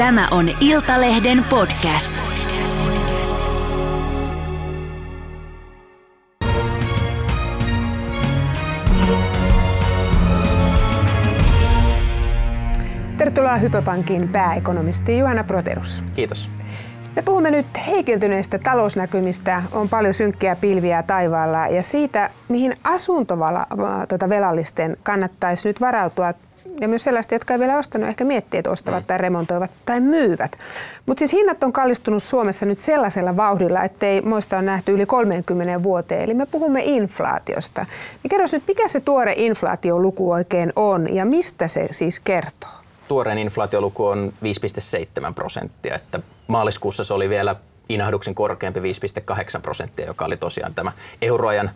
Tämä 0.00 0.28
on 0.30 0.46
Iltalehden 0.60 1.44
podcast. 1.50 2.14
Tervetuloa 13.18 13.56
Hypöpankin 13.56 14.28
pääekonomisti 14.28 15.18
Juhana 15.18 15.44
Proterus. 15.44 16.04
Kiitos. 16.14 16.50
Me 17.16 17.22
puhumme 17.22 17.50
nyt 17.50 17.66
heikentyneistä 17.86 18.58
talousnäkymistä, 18.58 19.62
on 19.72 19.88
paljon 19.88 20.14
synkkiä 20.14 20.56
pilviä 20.56 21.02
taivaalla 21.02 21.66
ja 21.66 21.82
siitä, 21.82 22.30
mihin 22.48 22.72
asuntovelallisten 22.84 24.90
tuota 24.90 25.02
kannattaisi 25.02 25.68
nyt 25.68 25.80
varautua 25.80 26.34
ja 26.80 26.88
myös 26.88 27.02
sellaista, 27.02 27.34
jotka 27.34 27.54
ei 27.54 27.60
vielä 27.60 27.78
ostanut, 27.78 28.08
ehkä 28.08 28.24
miettii, 28.24 28.58
että 28.58 28.70
ostavat 28.70 29.02
mm. 29.02 29.06
tai 29.06 29.18
remontoivat 29.18 29.70
tai 29.84 30.00
myyvät. 30.00 30.58
Mutta 31.06 31.18
siis 31.18 31.32
hinnat 31.32 31.64
on 31.64 31.72
kallistunut 31.72 32.22
Suomessa 32.22 32.66
nyt 32.66 32.78
sellaisella 32.78 33.36
vauhdilla, 33.36 33.82
ettei 33.82 34.20
moista 34.20 34.58
on 34.58 34.66
nähty 34.66 34.92
yli 34.92 35.06
30 35.06 35.82
vuoteen. 35.82 36.22
Eli 36.22 36.34
me 36.34 36.46
puhumme 36.46 36.82
inflaatiosta. 36.84 37.86
Niin 38.22 38.30
kerros 38.30 38.52
nyt, 38.52 38.64
mikä 38.68 38.88
se 38.88 39.00
tuore 39.00 39.34
inflaatioluku 39.36 40.30
oikein 40.30 40.72
on 40.76 41.14
ja 41.14 41.24
mistä 41.24 41.68
se 41.68 41.88
siis 41.90 42.20
kertoo? 42.20 42.70
Tuoreen 43.08 43.38
inflaatioluku 43.38 44.06
on 44.06 44.32
5,7 45.28 45.34
prosenttia, 45.34 45.94
että 45.94 46.20
maaliskuussa 46.46 47.04
se 47.04 47.14
oli 47.14 47.28
vielä 47.28 47.56
inahduksen 47.88 48.34
korkeampi 48.34 48.80
5,8 48.80 49.60
prosenttia, 49.62 50.06
joka 50.06 50.24
oli 50.24 50.36
tosiaan 50.36 50.74
tämä 50.74 50.92
euroajan 51.22 51.70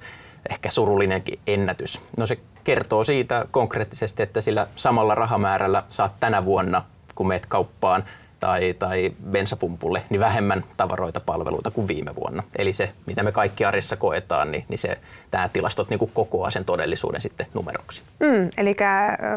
ehkä 0.50 0.70
surullinenkin 0.70 1.38
ennätys. 1.46 2.00
No 2.16 2.26
se 2.26 2.38
kertoo 2.64 3.04
siitä 3.04 3.46
konkreettisesti, 3.50 4.22
että 4.22 4.40
sillä 4.40 4.66
samalla 4.76 5.14
rahamäärällä 5.14 5.82
saat 5.90 6.12
tänä 6.20 6.44
vuonna, 6.44 6.82
kun 7.14 7.28
meet 7.28 7.46
kauppaan 7.46 8.04
tai, 8.40 8.74
tai 8.78 9.12
bensapumpulle, 9.30 10.02
niin 10.10 10.20
vähemmän 10.20 10.64
tavaroita, 10.76 11.20
palveluita 11.20 11.70
kuin 11.70 11.88
viime 11.88 12.14
vuonna. 12.14 12.42
Eli 12.58 12.72
se, 12.72 12.92
mitä 13.06 13.22
me 13.22 13.32
kaikki 13.32 13.64
arjessa 13.64 13.96
koetaan, 13.96 14.52
niin, 14.52 14.64
niin 14.68 14.78
se, 14.78 14.98
tämä 15.30 15.48
tilastot 15.48 15.90
niin 15.90 15.98
kuin 15.98 16.10
kokoaa 16.14 16.50
sen 16.50 16.64
todellisuuden 16.64 17.20
sitten 17.20 17.46
numeroksi. 17.54 18.02
Mm, 18.20 18.50
eli 18.56 18.76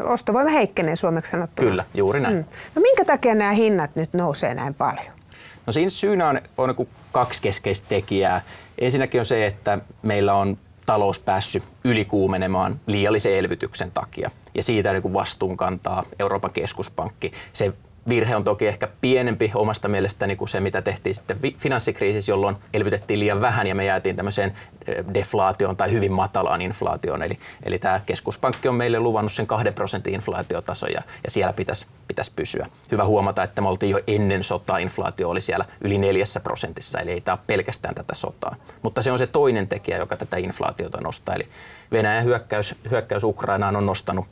ostovoima 0.04 0.50
heikkenee 0.50 0.96
suomeksi 0.96 1.30
sanottuna. 1.30 1.68
Kyllä, 1.68 1.84
juuri 1.94 2.20
näin. 2.20 2.36
Mm. 2.36 2.44
No 2.74 2.82
minkä 2.82 3.04
takia 3.04 3.34
nämä 3.34 3.52
hinnat 3.52 3.90
nyt 3.94 4.12
nousee 4.12 4.54
näin 4.54 4.74
paljon? 4.74 5.12
No 5.66 5.72
siinä 5.72 5.90
syynä 5.90 6.28
on, 6.28 6.40
on 6.58 6.74
niin 6.78 6.88
kaksi 7.12 7.42
keskeistä 7.42 7.88
tekijää. 7.88 8.40
Ensinnäkin 8.78 9.20
on 9.20 9.26
se, 9.26 9.46
että 9.46 9.78
meillä 10.02 10.34
on 10.34 10.58
talous 10.88 11.18
päässyt 11.18 11.62
ylikuumenemaan 11.84 12.80
liiallisen 12.86 13.32
elvytyksen 13.32 13.90
takia. 13.90 14.30
Ja 14.54 14.62
siitä 14.62 14.92
niin 14.92 15.12
vastuun 15.12 15.56
kantaa 15.56 16.04
Euroopan 16.18 16.50
keskuspankki. 16.50 17.32
Se 17.52 17.72
virhe 18.08 18.36
on 18.36 18.44
toki 18.44 18.66
ehkä 18.66 18.88
pienempi 19.00 19.50
omasta 19.54 19.88
mielestäni 19.88 20.36
kuin 20.36 20.48
se, 20.48 20.60
mitä 20.60 20.82
tehtiin 20.82 21.14
sitten 21.14 21.38
finanssikriisissä, 21.56 22.32
jolloin 22.32 22.56
elvytettiin 22.74 23.20
liian 23.20 23.40
vähän 23.40 23.66
ja 23.66 23.74
me 23.74 23.84
jäätiin 23.84 24.16
tämmöiseen 24.16 24.52
deflaatioon 25.14 25.76
tai 25.76 25.92
hyvin 25.92 26.12
matalaan 26.12 26.62
inflaatioon. 26.62 27.22
Eli, 27.22 27.38
eli 27.62 27.78
tämä 27.78 28.00
keskuspankki 28.06 28.68
on 28.68 28.74
meille 28.74 29.00
luvannut 29.00 29.32
sen 29.32 29.46
kahden 29.46 29.74
prosentin 29.74 30.14
inflaatiotaso 30.14 30.86
ja, 30.86 31.02
ja 31.24 31.30
siellä 31.30 31.52
pitäisi, 31.52 31.86
pitäisi 32.08 32.32
pysyä. 32.36 32.66
Hyvä 32.90 33.04
huomata, 33.04 33.42
että 33.42 33.60
me 33.60 33.68
oltiin 33.68 33.90
jo 33.90 34.00
ennen 34.06 34.44
sotaa, 34.44 34.78
inflaatio 34.78 35.28
oli 35.28 35.40
siellä 35.40 35.64
yli 35.80 35.98
neljässä 35.98 36.40
prosentissa, 36.40 37.00
eli 37.00 37.10
ei 37.10 37.20
tämä 37.20 37.38
pelkästään 37.46 37.94
tätä 37.94 38.14
sotaa. 38.14 38.56
Mutta 38.82 39.02
se 39.02 39.12
on 39.12 39.18
se 39.18 39.26
toinen 39.26 39.68
tekijä, 39.68 39.98
joka 39.98 40.16
tätä 40.16 40.36
inflaatiota 40.36 40.98
nostaa. 41.00 41.34
Eli 41.34 41.48
Venäjän 41.92 42.24
hyökkäys, 42.24 42.74
hyökkäys 42.90 43.24
Ukrainaan 43.24 43.76
on 43.76 43.86
nostanut 43.86 44.26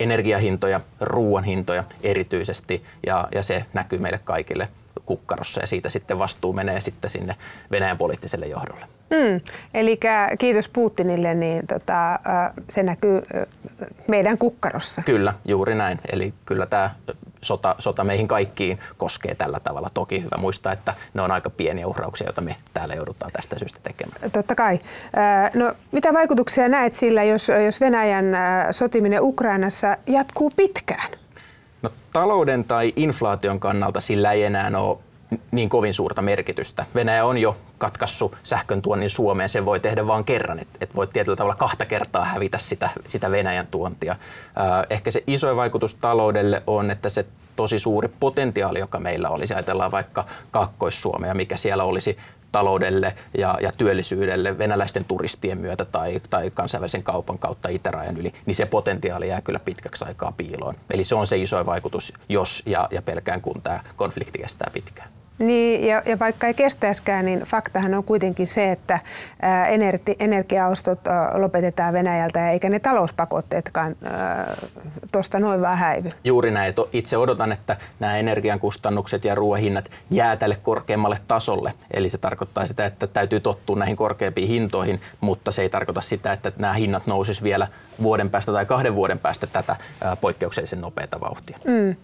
energiahintoja, 0.00 0.80
ruoan 1.00 1.44
hintoja 1.44 1.84
erityisesti 2.02 2.84
ja, 3.06 3.28
ja 3.34 3.42
se 3.42 3.64
näkyy 3.74 3.98
meille 3.98 4.20
kaikille 4.24 4.68
kukkarossa 5.06 5.60
ja 5.60 5.66
siitä 5.66 5.90
sitten 5.90 6.18
vastuu 6.18 6.52
menee 6.52 6.80
sitten 6.80 7.10
sinne 7.10 7.34
Venäjän 7.70 7.98
poliittiselle 7.98 8.46
johdolle. 8.46 8.86
Mm, 9.10 9.40
eli 9.74 10.00
kiitos 10.38 10.68
Putinille, 10.68 11.34
niin 11.34 11.66
tota, 11.66 12.18
se 12.70 12.82
näkyy 12.82 13.22
meidän 14.08 14.38
kukkarossa. 14.38 15.02
Kyllä, 15.02 15.34
juuri 15.44 15.74
näin. 15.74 15.98
Eli 16.12 16.34
kyllä 16.46 16.66
tämä 16.66 16.90
sota, 17.42 17.74
sota 17.78 18.04
meihin 18.04 18.28
kaikkiin 18.28 18.78
koskee 18.96 19.34
tällä 19.34 19.60
tavalla. 19.60 19.90
Toki 19.94 20.22
hyvä 20.22 20.36
muistaa, 20.38 20.72
että 20.72 20.94
ne 21.14 21.22
on 21.22 21.30
aika 21.30 21.50
pieniä 21.50 21.86
uhrauksia, 21.86 22.26
joita 22.26 22.40
me 22.40 22.56
täällä 22.74 22.94
joudutaan 22.94 23.32
tästä 23.32 23.58
syystä 23.58 23.80
tekemään. 23.82 24.30
Totta 24.30 24.54
kai. 24.54 24.78
No, 25.54 25.72
mitä 25.92 26.12
vaikutuksia 26.12 26.68
näet 26.68 26.92
sillä, 26.92 27.22
jos, 27.22 27.48
jos 27.64 27.80
Venäjän 27.80 28.24
sotiminen 28.70 29.22
Ukrainassa 29.22 29.96
jatkuu 30.06 30.52
pitkään? 30.56 31.10
No, 31.82 31.90
talouden 32.12 32.64
tai 32.64 32.92
inflaation 32.96 33.60
kannalta 33.60 34.00
sillä 34.00 34.32
ei 34.32 34.42
enää 34.42 34.70
ole 34.74 34.98
niin 35.50 35.68
kovin 35.68 35.94
suurta 35.94 36.22
merkitystä. 36.22 36.86
Venäjä 36.94 37.24
on 37.24 37.38
jo 37.38 37.56
katkassut 37.78 38.36
sähkön 38.42 38.82
tuonnin 38.82 39.10
Suomeen, 39.10 39.48
sen 39.48 39.64
voi 39.64 39.80
tehdä 39.80 40.06
vain 40.06 40.24
kerran, 40.24 40.58
että 40.58 40.78
et 40.80 40.96
voi 40.96 41.06
tietyllä 41.06 41.36
tavalla 41.36 41.56
kahta 41.56 41.86
kertaa 41.86 42.24
hävitä 42.24 42.58
sitä, 42.58 42.90
sitä 43.06 43.30
Venäjän 43.30 43.66
tuontia. 43.66 44.16
Ehkä 44.90 45.10
se 45.10 45.22
iso 45.26 45.56
vaikutus 45.56 45.94
taloudelle 45.94 46.62
on, 46.66 46.90
että 46.90 47.08
se 47.08 47.26
tosi 47.56 47.78
suuri 47.78 48.10
potentiaali, 48.20 48.78
joka 48.78 49.00
meillä 49.00 49.28
olisi, 49.28 49.54
ajatellaan 49.54 49.92
vaikka 49.92 50.24
Kaakkois-Suomea, 50.50 51.34
mikä 51.34 51.56
siellä 51.56 51.84
olisi 51.84 52.16
taloudelle 52.52 53.14
ja, 53.38 53.58
ja 53.62 53.72
työllisyydelle 53.76 54.58
venäläisten 54.58 55.04
turistien 55.04 55.58
myötä 55.58 55.84
tai, 55.84 56.20
tai 56.30 56.50
kansainvälisen 56.50 57.02
kaupan 57.02 57.38
kautta 57.38 57.68
itärajan 57.68 58.16
yli, 58.16 58.32
niin 58.46 58.54
se 58.54 58.66
potentiaali 58.66 59.28
jää 59.28 59.40
kyllä 59.40 59.58
pitkäksi 59.58 60.04
aikaa 60.04 60.32
piiloon. 60.36 60.74
Eli 60.90 61.04
se 61.04 61.14
on 61.14 61.26
se 61.26 61.36
iso 61.36 61.66
vaikutus, 61.66 62.12
jos 62.28 62.62
ja, 62.66 62.88
ja 62.90 63.02
pelkään 63.02 63.40
kun 63.40 63.62
tämä 63.62 63.80
konflikti 63.96 64.38
kestää 64.38 64.70
pitkään. 64.72 65.08
Niin, 65.38 65.86
ja, 65.86 66.02
ja 66.06 66.18
vaikka 66.18 66.46
ei 66.46 66.54
kestäisikään, 66.54 67.24
niin 67.24 67.40
faktahan 67.40 67.94
on 67.94 68.04
kuitenkin 68.04 68.46
se, 68.46 68.72
että 68.72 68.98
energi, 69.68 70.16
energiaostot 70.18 71.00
lopetetaan 71.34 71.94
Venäjältä, 71.94 72.50
eikä 72.50 72.68
ne 72.68 72.78
talouspakotteetkaan 72.78 73.96
tuosta 75.12 75.38
noin 75.38 75.60
vaan 75.60 75.78
häivy. 75.78 76.10
Juuri 76.24 76.50
näin. 76.50 76.74
Itse 76.92 77.16
odotan, 77.16 77.52
että 77.52 77.76
nämä 78.00 78.16
energian 78.16 78.58
kustannukset 78.58 79.24
ja 79.24 79.34
ruoahinnat 79.34 79.90
jää 80.10 80.36
tälle 80.36 80.56
korkeammalle 80.62 81.18
tasolle. 81.28 81.72
Eli 81.94 82.08
se 82.08 82.18
tarkoittaa 82.18 82.66
sitä, 82.66 82.86
että 82.86 83.06
täytyy 83.06 83.40
tottua 83.40 83.76
näihin 83.76 83.96
korkeampiin 83.96 84.48
hintoihin, 84.48 85.00
mutta 85.20 85.52
se 85.52 85.62
ei 85.62 85.68
tarkoita 85.68 86.00
sitä, 86.00 86.32
että 86.32 86.52
nämä 86.58 86.72
hinnat 86.72 87.06
nousis 87.06 87.42
vielä 87.42 87.68
vuoden 88.02 88.30
päästä 88.30 88.52
tai 88.52 88.66
kahden 88.66 88.94
vuoden 88.94 89.18
päästä 89.18 89.46
tätä 89.46 89.76
poikkeuksellisen 90.20 90.80
nopeata 90.80 91.20
vauhtia. 91.20 91.58
Mm. 91.64 91.96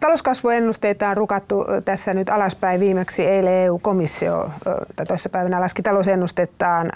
Talouskasvuennusteita 0.00 1.08
on 1.08 1.16
rukattu 1.16 1.64
tässä 1.84 2.14
nyt 2.14 2.28
alaspäin. 2.28 2.80
Viimeksi 2.80 3.26
eilen 3.26 3.52
EU-komissio 3.52 4.50
tai 4.96 5.06
toisessa 5.06 5.28
päivänä 5.28 5.60
laski 5.60 5.82
talousennustettaan. 5.82 6.90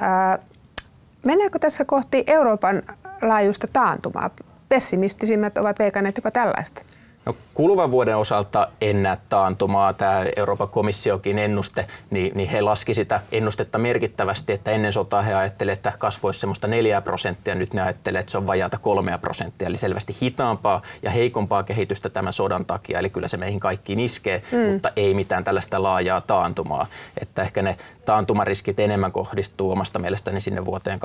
Mennäänkö 1.24 1.58
tässä 1.58 1.84
kohti 1.84 2.24
Euroopan 2.26 2.82
laajuista 3.22 3.66
taantumaa? 3.72 4.30
Pessimistisimmät 4.68 5.58
ovat 5.58 5.78
veikanneet 5.78 6.16
jopa 6.16 6.30
tällaista. 6.30 6.82
No, 7.28 7.36
kuluvan 7.54 7.90
vuoden 7.90 8.16
osalta 8.16 8.68
en 8.80 9.02
näe 9.02 9.18
taantumaa. 9.28 9.92
Tämä 9.92 10.24
Euroopan 10.36 10.68
komissiokin 10.68 11.38
ennuste, 11.38 11.86
niin, 12.10 12.32
niin 12.34 12.48
he 12.48 12.60
laski 12.60 12.94
sitä 12.94 13.20
ennustetta 13.32 13.78
merkittävästi, 13.78 14.52
että 14.52 14.70
ennen 14.70 14.92
sotaa 14.92 15.22
he 15.22 15.34
ajattelivat, 15.34 15.78
että 15.78 15.92
kasvoisi 15.98 16.40
semmoista 16.40 16.66
4 16.66 17.00
prosenttia, 17.00 17.54
nyt 17.54 17.74
ne 17.74 17.82
ajattelevat, 17.82 18.20
että 18.20 18.32
se 18.32 18.38
on 18.38 18.46
vajaata 18.46 18.78
3 18.78 19.18
prosenttia, 19.18 19.68
eli 19.68 19.76
selvästi 19.76 20.16
hitaampaa 20.22 20.82
ja 21.02 21.10
heikompaa 21.10 21.62
kehitystä 21.62 22.10
tämän 22.10 22.32
sodan 22.32 22.64
takia, 22.64 22.98
eli 22.98 23.10
kyllä 23.10 23.28
se 23.28 23.36
meihin 23.36 23.60
kaikkiin 23.60 24.00
iskee, 24.00 24.42
mm. 24.52 24.72
mutta 24.72 24.90
ei 24.96 25.14
mitään 25.14 25.44
tällaista 25.44 25.82
laajaa 25.82 26.20
taantumaa, 26.20 26.86
että 27.20 27.42
ehkä 27.42 27.62
ne 27.62 27.76
taantumariskit 28.08 28.80
enemmän 28.80 29.12
kohdistuu 29.12 29.70
omasta 29.70 29.98
mielestäni 29.98 30.40
sinne 30.40 30.64
vuoteen 30.64 31.00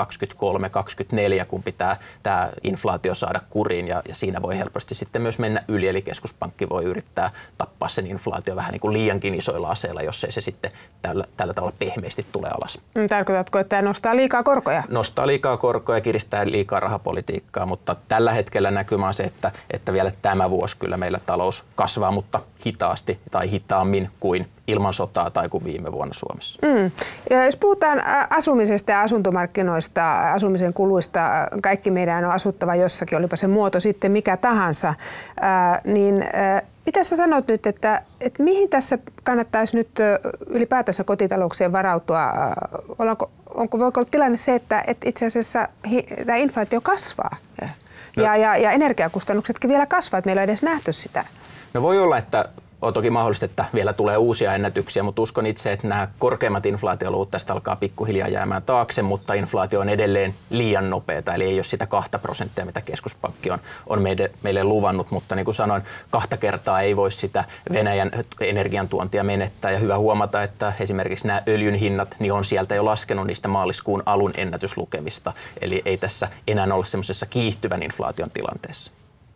2023-2024, 1.42 1.46
kun 1.48 1.64
pitää 1.64 1.98
tämä 2.24 2.50
inflaatio 2.64 3.14
saada 3.14 3.42
kuriin 3.50 3.88
ja, 3.88 4.02
ja 4.08 4.16
siinä 4.16 4.42
voi 4.42 4.58
helposti 4.58 4.96
sitten 4.96 5.22
myös 5.22 5.40
mennä 5.40 5.64
yli, 5.68 5.88
eli 5.88 6.02
keskuspankki 6.02 6.70
voi 6.70 6.84
yrittää 6.84 7.32
tappaa 7.58 7.90
sen 7.90 8.08
inflaatio 8.08 8.56
vähän 8.56 8.72
niin 8.72 8.80
kuin 8.80 8.94
liiankin 8.94 9.36
isoilla 9.36 9.68
aseilla, 9.68 10.02
jos 10.02 10.24
ei 10.24 10.32
se 10.32 10.42
sitten 10.42 10.72
tällä, 11.02 11.26
tällä 11.38 11.54
tavalla 11.54 11.76
pehmeästi 11.80 12.26
tule 12.32 12.48
alas. 12.48 12.80
Mm, 12.96 13.08
tarkoitatko, 13.08 13.60
että 13.60 13.70
tämä 13.70 13.82
nostaa 13.82 14.16
liikaa 14.16 14.44
korkoja? 14.44 14.84
Nostaa 14.90 15.28
liikaa 15.28 15.58
korkoja 15.58 15.98
ja 15.98 16.02
kiristää 16.02 16.46
liikaa 16.46 16.80
rahapolitiikkaa, 16.80 17.66
mutta 17.66 17.96
tällä 18.08 18.32
hetkellä 18.34 18.72
näkymä 18.72 19.08
on 19.08 19.14
se, 19.14 19.24
että, 19.24 19.52
että 19.72 19.94
vielä 19.94 20.12
tämä 20.22 20.50
vuosi 20.50 20.78
kyllä 20.78 20.98
meillä 20.98 21.20
talous 21.26 21.64
kasvaa, 21.76 22.12
mutta 22.12 22.40
hitaasti 22.66 23.20
tai 23.32 23.52
hitaammin 23.52 24.10
kuin 24.20 24.48
ilman 24.68 24.94
sotaa 24.94 25.30
tai 25.30 25.50
kuin 25.50 25.64
viime 25.64 25.92
vuonna 25.92 26.14
Suomessa. 26.14 26.60
Mm. 26.68 26.92
Ja 27.30 27.46
jos 27.46 27.58
puhutaan 27.58 28.04
asumisesta 28.30 28.92
ja 28.92 29.02
asuntomarkkinoista, 29.02 30.32
asumisen 30.34 30.74
kuluista, 30.74 31.22
kaikki 31.64 31.92
meidän 31.92 32.26
on 32.26 32.32
asuttava 32.32 32.76
jossakin, 32.76 33.18
olipa 33.18 33.36
se 33.36 33.48
muoto 33.48 33.80
sitten 33.80 34.12
mikä 34.12 34.38
tahansa, 34.38 34.94
niin 35.84 36.26
mitä 36.86 37.04
sä 37.04 37.16
sanot 37.16 37.48
nyt, 37.48 37.68
että, 37.68 38.02
että 38.22 38.44
mihin 38.44 38.70
tässä 38.70 38.98
kannattaisi 39.24 39.78
nyt 39.78 39.90
ylipäätänsä 40.48 41.04
kotitalouksien 41.04 41.72
varautua? 41.72 42.34
Onko, 43.00 43.32
onko, 43.54 43.80
voiko 43.80 44.00
olla 44.00 44.10
tilanne 44.12 44.38
se, 44.38 44.56
että, 44.56 44.84
että 44.88 45.10
itse 45.10 45.26
asiassa 45.26 45.68
hi, 45.90 46.06
tämä 46.26 46.38
inflaatio 46.38 46.82
kasvaa 46.82 47.38
no. 48.18 48.24
ja, 48.24 48.36
ja, 48.36 48.58
ja 48.58 48.72
energiakustannuksetkin 48.72 49.70
vielä 49.70 49.86
kasvaa, 49.86 50.18
että 50.18 50.28
meillä 50.28 50.40
on 50.40 50.44
edes 50.44 50.64
nähty 50.64 50.94
sitä? 50.94 51.26
No 51.74 51.82
voi 51.82 52.00
olla, 52.00 52.18
että 52.18 52.46
on 52.84 52.94
toki 52.94 53.10
mahdollista, 53.10 53.46
että 53.46 53.66
vielä 53.74 53.94
tulee 53.94 54.18
uusia 54.18 54.54
ennätyksiä, 54.54 55.04
mutta 55.04 55.22
uskon 55.22 55.46
itse, 55.46 55.72
että 55.72 55.88
nämä 55.88 56.08
korkeimmat 56.20 56.66
inflaatioluvut 56.66 57.32
tästä 57.32 57.54
alkaa 57.54 57.76
pikkuhiljaa 57.76 58.28
jäämään 58.28 58.64
taakse, 58.64 59.02
mutta 59.02 59.34
inflaatio 59.34 59.80
on 59.80 59.90
edelleen 59.90 60.36
liian 60.50 60.90
nopeata, 60.90 61.34
eli 61.34 61.44
ei 61.44 61.56
ole 61.56 61.64
sitä 61.64 61.86
kahta 61.86 62.20
prosenttia, 62.20 62.66
mitä 62.66 62.82
keskuspankki 62.82 63.52
on, 63.52 63.60
on 63.88 64.02
meille, 64.02 64.32
meille 64.44 64.64
luvannut, 64.64 65.12
mutta 65.12 65.36
niin 65.36 65.46
kuin 65.46 65.56
sanoin, 65.56 65.84
kahta 66.10 66.38
kertaa 66.38 66.82
ei 66.82 66.96
voi 66.96 67.12
sitä 67.12 67.44
Venäjän 67.74 68.12
energiantuontia 68.40 69.24
menettää, 69.24 69.72
ja 69.72 69.80
hyvä 69.80 69.98
huomata, 69.98 70.44
että 70.44 70.74
esimerkiksi 70.80 71.28
nämä 71.28 71.44
öljyn 71.48 71.76
hinnat 71.76 72.16
niin 72.20 72.34
on 72.34 72.44
sieltä 72.44 72.76
jo 72.76 72.86
laskenut 72.86 73.28
niistä 73.28 73.48
maaliskuun 73.48 74.04
alun 74.06 74.34
ennätyslukemista, 74.38 75.34
eli 75.62 75.82
ei 75.86 75.98
tässä 75.98 76.30
enää 76.48 76.68
ole 76.74 76.86
semmoisessa 76.86 77.26
kiihtyvän 77.26 77.84
inflaation 77.84 78.30
tilanteessa. 78.30 78.92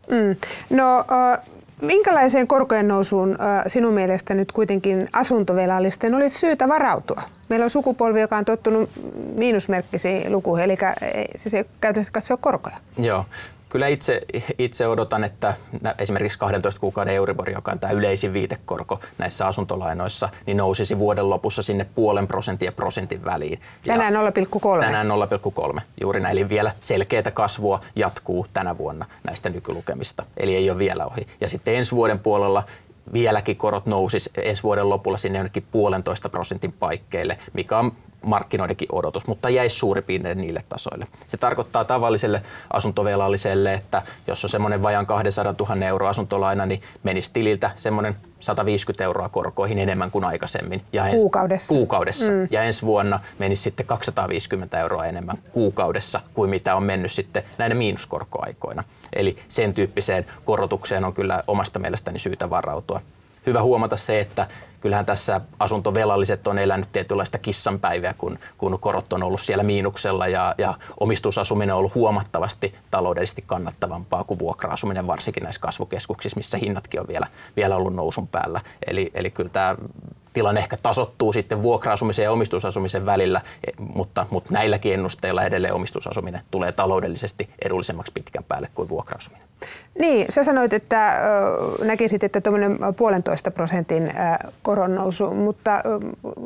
Mm. 0.08 0.36
No, 0.70 1.00
äh, 1.00 1.40
minkälaiseen 1.82 2.48
korkojen 2.48 2.88
nousuun 2.88 3.38
sinun 3.68 3.94
mielestä 3.94 4.34
nyt 4.34 4.52
kuitenkin 4.52 5.08
asuntovelallisten 5.14 6.16
olisi 6.16 6.40
syytä 6.40 6.68
varautua? 6.68 7.22
Meillä 7.50 7.64
on 7.64 7.70
sukupolvi, 7.70 8.22
joka 8.22 8.38
on 8.38 8.46
tottunut 8.46 8.90
miinusmerkkisiin 9.36 10.32
lukuihin, 10.32 10.64
eli 10.64 10.78
siis 11.36 11.54
ei 11.54 11.66
käytännössä 11.82 12.14
katsoa 12.14 12.38
korkoja. 12.38 12.78
Joo. 12.98 13.26
Kyllä 13.70 13.88
itse, 13.88 14.22
itse 14.58 14.88
odotan, 14.88 15.24
että 15.24 15.54
esimerkiksi 16.00 16.40
12 16.40 16.80
kuukauden 16.82 17.14
Euribor, 17.14 17.50
joka 17.50 17.72
on 17.72 17.80
tämä 17.80 17.94
yleisin 17.94 18.34
viitekorko 18.34 19.00
näissä 19.18 19.48
asuntolainoissa, 19.48 20.30
niin 20.46 20.58
nousisi 20.58 21.00
vuoden 21.00 21.30
lopussa 21.30 21.62
sinne 21.62 21.86
puolen 21.96 22.28
prosentin 22.28 22.66
ja 22.66 22.72
prosentin 22.72 23.26
väliin. 23.26 23.62
Tänään 23.86 24.14
0,3. 24.14 24.80
Tänään 24.80 25.08
0,3. 25.74 25.82
Juuri 26.02 26.20
näin. 26.20 26.32
Eli 26.32 26.50
vielä 26.50 26.72
selkeää 26.82 27.32
kasvua 27.34 27.82
jatkuu 27.96 28.48
tänä 28.54 28.78
vuonna 28.78 29.06
näistä 29.24 29.50
nykylukemista. 29.50 30.24
Eli 30.38 30.56
ei 30.56 30.70
ole 30.70 30.80
vielä 30.80 31.06
ohi. 31.06 31.28
Ja 31.42 31.50
sitten 31.50 31.76
ensi 31.76 31.92
vuoden 31.92 32.20
puolella 32.20 32.64
vieläkin 33.14 33.58
korot 33.58 33.86
nousis 33.86 34.30
ensi 34.38 34.64
vuoden 34.64 34.90
lopulla 34.90 35.18
sinne 35.18 35.40
jonnekin 35.40 35.66
puolentoista 35.72 36.30
prosentin 36.30 36.74
paikkeille, 36.74 37.38
mikä 37.54 37.78
on 37.78 37.92
markkinoidenkin 38.28 38.88
odotus, 38.92 39.28
mutta 39.28 39.50
jäisi 39.50 39.76
suurin 39.76 40.04
piirtein 40.04 40.38
niille 40.38 40.64
tasoille. 40.70 41.08
Se 41.28 41.38
tarkoittaa 41.38 41.86
tavalliselle 41.86 42.42
asuntovelalliselle, 42.74 43.74
että 43.74 44.02
jos 44.28 44.44
on 44.44 44.50
semmoinen 44.50 44.84
vajan 44.84 45.06
200 45.06 45.56
000 45.60 45.86
euroa 45.86 46.10
asuntolaina, 46.10 46.66
niin 46.66 46.82
menisi 47.04 47.30
tililtä 47.34 47.72
semmoinen 47.76 48.16
150 48.40 49.04
euroa 49.04 49.30
korkoihin 49.30 49.80
enemmän 49.80 50.12
kuin 50.12 50.26
aikaisemmin. 50.26 50.82
Ja 50.94 51.08
ens, 51.08 51.16
kuukaudessa. 51.16 51.76
Kuukaudessa. 51.76 52.32
Mm. 52.32 52.48
Ja 52.52 52.64
ensi 52.64 52.86
vuonna 52.86 53.20
menisi 53.40 53.64
sitten 53.64 53.86
250 53.86 54.80
euroa 54.80 55.06
enemmän 55.06 55.38
kuukaudessa 55.52 56.22
kuin 56.34 56.50
mitä 56.50 56.76
on 56.76 56.84
mennyt 56.84 57.12
sitten 57.12 57.44
näiden 57.58 57.78
miinuskorkoaikoina. 57.78 58.84
Eli 59.14 59.38
sen 59.48 59.74
tyyppiseen 59.74 60.26
korotukseen 60.46 61.06
on 61.06 61.14
kyllä 61.14 61.44
omasta 61.48 61.80
mielestäni 61.80 62.20
syytä 62.20 62.50
varautua. 62.50 63.02
Hyvä 63.46 63.62
huomata 63.62 63.98
se, 63.98 64.20
että 64.20 64.48
kyllähän 64.80 65.06
tässä 65.06 65.42
asuntovelalliset 65.60 66.48
on 66.48 66.60
elänyt 66.60 66.92
tietynlaista 66.92 67.38
kissanpäiviä, 67.38 68.14
kun, 68.18 68.40
kun 68.58 68.80
korot 68.80 69.14
on 69.14 69.24
ollut 69.24 69.42
siellä 69.42 69.64
miinuksella 69.64 70.28
ja, 70.28 70.56
ja 70.58 70.74
omistusasuminen 71.00 71.74
on 71.74 71.80
ollut 71.80 71.96
huomattavasti 71.96 72.76
taloudellisesti 72.92 73.44
kannattavampaa 73.48 74.24
kuin 74.24 74.40
vuokra-asuminen, 74.40 75.08
varsinkin 75.08 75.44
näissä 75.44 75.62
kasvukeskuksissa, 75.62 76.38
missä 76.38 76.58
hinnatkin 76.58 77.00
on 77.00 77.08
vielä, 77.08 77.28
vielä 77.56 77.76
ollut 77.76 77.96
nousun 77.96 78.28
päällä. 78.28 78.62
Eli, 78.88 79.12
eli 79.14 79.32
kyllä 79.32 79.50
tämä 79.50 79.76
tilanne 80.38 80.60
ehkä 80.60 80.78
tasottuu 80.84 81.34
sitten 81.34 81.62
vuokra-asumisen 81.62 82.24
ja 82.24 82.32
omistusasumisen 82.32 83.06
välillä, 83.06 83.42
e, 83.68 83.72
mutta, 83.78 84.26
mutta 84.30 84.54
näilläkin 84.54 84.94
ennusteilla 84.94 85.44
edelleen 85.44 85.74
omistusasuminen 85.74 86.42
tulee 86.52 86.72
taloudellisesti 86.72 87.50
edullisemmaksi 87.66 88.12
pitkän 88.12 88.44
päälle 88.44 88.70
kuin 88.76 88.90
vuokra-asuminen. 88.90 89.48
Niin, 90.00 90.26
sä 90.30 90.44
sanoit, 90.44 90.74
että 90.74 91.14
näkisit, 91.84 92.24
että 92.24 92.42
tuommoinen 92.42 92.78
puolentoista 92.98 93.52
prosentin 93.52 94.14
koron 94.62 94.96
nousu, 94.96 95.34
mutta 95.34 95.72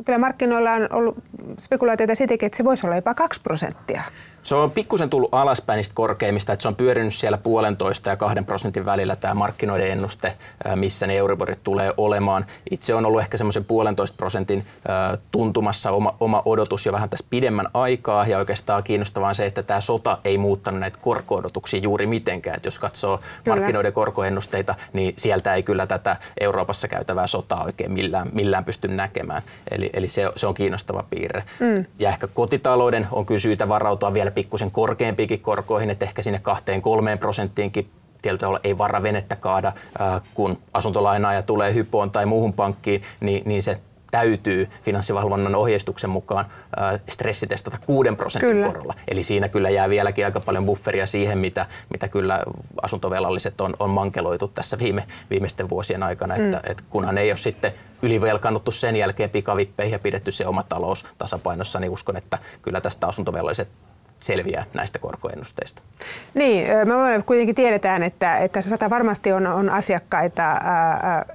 kyllä 0.06 0.20
markkinoilla 0.20 0.72
on 0.72 0.88
ollut 0.92 1.18
spekulaatioita 1.60 2.16
siitäkin, 2.16 2.48
että 2.48 2.58
se 2.58 2.64
voisi 2.64 2.88
olla 2.88 2.96
jopa 2.96 3.14
kaksi 3.14 3.42
prosenttia. 3.42 4.04
Se 4.44 4.56
on 4.56 4.72
pikkusen 4.72 5.10
tullut 5.10 5.34
alaspäin 5.34 5.78
niistä 5.78 5.96
korkeimmista, 5.96 6.54
että 6.54 6.62
se 6.62 6.68
on 6.68 6.76
pyörinyt 6.76 7.14
siellä 7.14 7.38
puolentoista 7.38 8.10
ja 8.10 8.16
kahden 8.18 8.46
prosentin 8.46 8.86
välillä 8.86 9.16
tämä 9.16 9.34
markkinoiden 9.34 9.92
ennuste, 9.92 10.34
missä 10.76 11.08
ne 11.08 11.18
Euriborit 11.18 11.60
tulee 11.64 11.94
olemaan. 11.98 12.46
Itse 12.72 12.96
on 12.96 13.06
ollut 13.06 13.22
ehkä 13.22 13.38
semmoisen 13.38 13.66
puolentoista 13.82 14.18
prosentin 14.18 14.66
tuntumassa 15.32 15.92
oma, 15.92 16.16
oma 16.20 16.42
odotus 16.46 16.86
jo 16.86 16.92
vähän 16.92 17.10
tässä 17.10 17.26
pidemmän 17.30 17.68
aikaa 17.74 18.28
ja 18.28 18.38
oikeastaan 18.38 18.84
kiinnostavaa 18.84 19.30
on 19.30 19.36
se, 19.36 19.46
että 19.46 19.64
tämä 19.64 19.82
sota 19.82 20.18
ei 20.26 20.38
muuttanut 20.38 20.80
näitä 20.80 20.98
korko-odotuksia 21.02 21.80
juuri 21.80 22.06
mitenkään. 22.06 22.56
Että 22.56 22.68
jos 22.68 22.80
katsoo 22.80 23.18
kyllä. 23.18 23.58
markkinoiden 23.58 23.94
korkoennusteita, 23.94 24.76
niin 24.94 25.14
sieltä 25.18 25.56
ei 25.56 25.64
kyllä 25.64 25.88
tätä 25.88 26.18
Euroopassa 26.40 26.88
käytävää 26.88 27.28
sotaa 27.28 27.64
oikein 27.64 27.92
millään, 27.92 28.28
millään 28.34 28.66
pysty 28.66 28.88
näkemään. 28.88 29.42
Eli, 29.72 29.90
eli 29.94 30.08
se, 30.08 30.32
se 30.36 30.48
on 30.48 30.54
kiinnostava 30.54 31.04
piirre. 31.10 31.44
Mm. 31.60 31.86
Ja 32.00 32.10
ehkä 32.10 32.28
kotitalouden 32.28 33.08
on 33.12 33.26
kyllä 33.26 33.40
syytä 33.40 33.70
varautua 33.70 34.14
vielä 34.14 34.32
pikkusen 34.32 34.72
korkeampiinkin 34.72 35.40
korkoihin, 35.40 35.90
että 35.90 36.06
ehkä 36.06 36.22
sinne 36.22 36.40
kahteen 36.40 36.82
kolmeen 36.82 37.20
prosenttiinkin 37.20 37.90
tietyllä 38.22 38.40
tavalla 38.40 38.60
ei 38.64 38.78
varra 38.78 39.04
venettä 39.04 39.36
kaada, 39.36 39.74
kun 40.34 40.58
asuntolainaaja 40.74 41.44
tulee 41.44 41.74
hypoon 41.74 42.12
tai 42.12 42.26
muuhun 42.26 42.54
pankkiin, 42.54 43.02
niin, 43.22 43.44
niin 43.46 43.64
se 43.64 43.80
täytyy 44.12 44.70
finanssivalvonnan 44.82 45.56
ohjeistuksen 45.56 46.10
mukaan 46.10 46.46
stressitestata 47.10 47.78
6 47.86 48.10
prosentin 48.18 48.50
kyllä. 48.50 48.68
korolla. 48.68 48.94
Eli 49.08 49.24
siinä 49.24 49.50
kyllä 49.50 49.70
jää 49.70 49.90
vieläkin 49.90 50.26
aika 50.26 50.40
paljon 50.40 50.66
bufferia 50.66 51.06
siihen, 51.06 51.38
mitä, 51.38 51.66
mitä 51.90 52.08
kyllä 52.08 52.44
asuntovelalliset 52.82 53.62
on, 53.62 53.74
on 53.80 53.90
mankeloitu 53.90 54.48
tässä 54.48 54.80
viime, 54.80 55.04
viimeisten 55.30 55.70
vuosien 55.70 56.04
aikana. 56.04 56.38
Mm. 56.38 56.46
Että, 56.46 56.62
että 56.72 56.84
kunhan 56.90 57.18
ei 57.18 57.32
ole 57.32 57.38
sitten 57.38 57.74
ylivelkannuttu 58.02 58.72
sen 58.72 58.96
jälkeen 58.96 59.30
pikavippeihin 59.30 59.94
ja 59.94 60.00
pidetty 60.00 60.32
se 60.32 60.48
oma 60.48 60.64
talous 60.64 61.06
tasapainossa, 61.18 61.80
niin 61.80 61.92
uskon, 61.92 62.18
että 62.18 62.40
kyllä 62.62 62.82
tästä 62.82 63.08
asuntovelalliset 63.08 63.70
selviää 64.22 64.66
näistä 64.74 65.00
korkoennusteista. 65.00 65.82
Niin, 66.34 66.68
me 66.68 67.24
kuitenkin 67.26 67.56
tiedetään, 67.56 68.04
että, 68.04 68.38
että 68.38 68.62
sata 68.62 68.90
varmasti 68.90 69.32
on, 69.32 69.48
on 69.48 69.70
asiakkaita, 69.70 70.44
ää, 70.44 71.26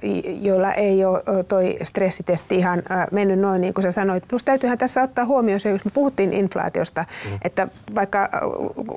joilla 0.41 0.73
ei 0.73 1.05
ole 1.05 1.43
toi 1.47 1.77
stressitesti 1.83 2.55
ihan 2.55 2.83
mennyt 3.11 3.39
noin 3.39 3.61
niin 3.61 3.73
kuin 3.73 3.83
sä 3.83 3.91
sanoit. 3.91 4.23
Plus 4.27 4.43
täytyyhän 4.43 4.77
tässä 4.77 5.03
ottaa 5.03 5.25
huomioon 5.25 5.59
se, 5.59 5.69
jos 5.69 5.85
me 5.85 5.91
puhuttiin 5.91 6.33
inflaatiosta, 6.33 7.05
mm. 7.25 7.37
että 7.41 7.67
vaikka 7.95 8.29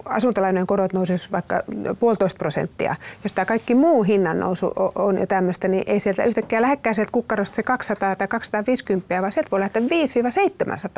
asuntolainojen 0.04 0.66
korot 0.66 0.92
nousisivat 0.92 1.32
vaikka 1.32 1.62
puolitoista 2.00 2.38
prosenttia, 2.38 2.96
jos 3.25 3.32
tämä 3.32 3.44
kaikki 3.44 3.75
muu 3.75 4.02
hinnan 4.02 4.40
nousu 4.40 4.72
on 4.94 5.19
jo 5.19 5.26
tämmöistä, 5.26 5.69
niin 5.69 5.84
ei 5.87 6.00
sieltä 6.00 6.25
yhtäkkiä 6.25 6.62
lähekkää 6.62 6.94
sieltä 6.94 7.12
kukkarosta 7.12 7.54
se 7.54 7.62
200 7.62 8.16
tai 8.16 8.28
250, 8.28 9.20
vaan 9.20 9.32
sieltä 9.32 9.50
voi 9.50 9.61
lähteä 9.61 9.82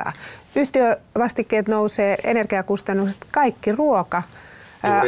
5-700. 0.09 0.13
Yhtiövastikkeet 0.57 1.69
nousee, 1.69 2.19
energiakustannukset 2.25 2.82
kustannukset, 2.83 3.27
kaikki 3.31 3.73
ruoka, 3.73 4.23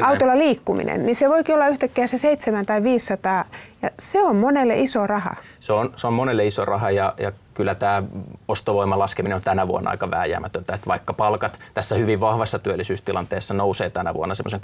autolla 0.05 0.39
liikkuminen, 0.39 1.07
niin 1.07 1.17
se 1.17 1.29
voikin 1.29 1.55
olla 1.55 1.69
yhtäkkiä 1.69 2.07
se 2.07 2.19
7 2.19 2.67
tai 2.67 2.83
500 2.83 3.45
ja 3.83 3.91
se 3.99 4.23
on 4.23 4.37
monelle 4.37 4.79
iso 4.79 5.07
raha. 5.07 5.37
Se 5.61 5.73
on, 5.73 5.93
se 5.97 6.07
on 6.07 6.13
monelle 6.13 6.47
iso 6.47 6.65
raha 6.65 6.91
ja, 6.91 7.15
ja 7.19 7.33
kyllä 7.55 7.75
tämä 7.75 8.03
ostovoiman 8.49 8.99
laskeminen 8.99 9.37
on 9.37 9.43
tänä 9.43 9.69
vuonna 9.69 9.91
aika 9.91 10.11
vääjäämätöntä. 10.11 10.75
Että 10.75 10.87
vaikka 10.87 11.13
palkat 11.13 11.59
tässä 11.75 11.95
hyvin 11.95 12.21
vahvassa 12.21 12.59
työllisyystilanteessa 12.59 13.55
nousee 13.55 13.91
tänä 13.91 14.15
vuonna 14.15 14.35
semmoisen 14.35 14.61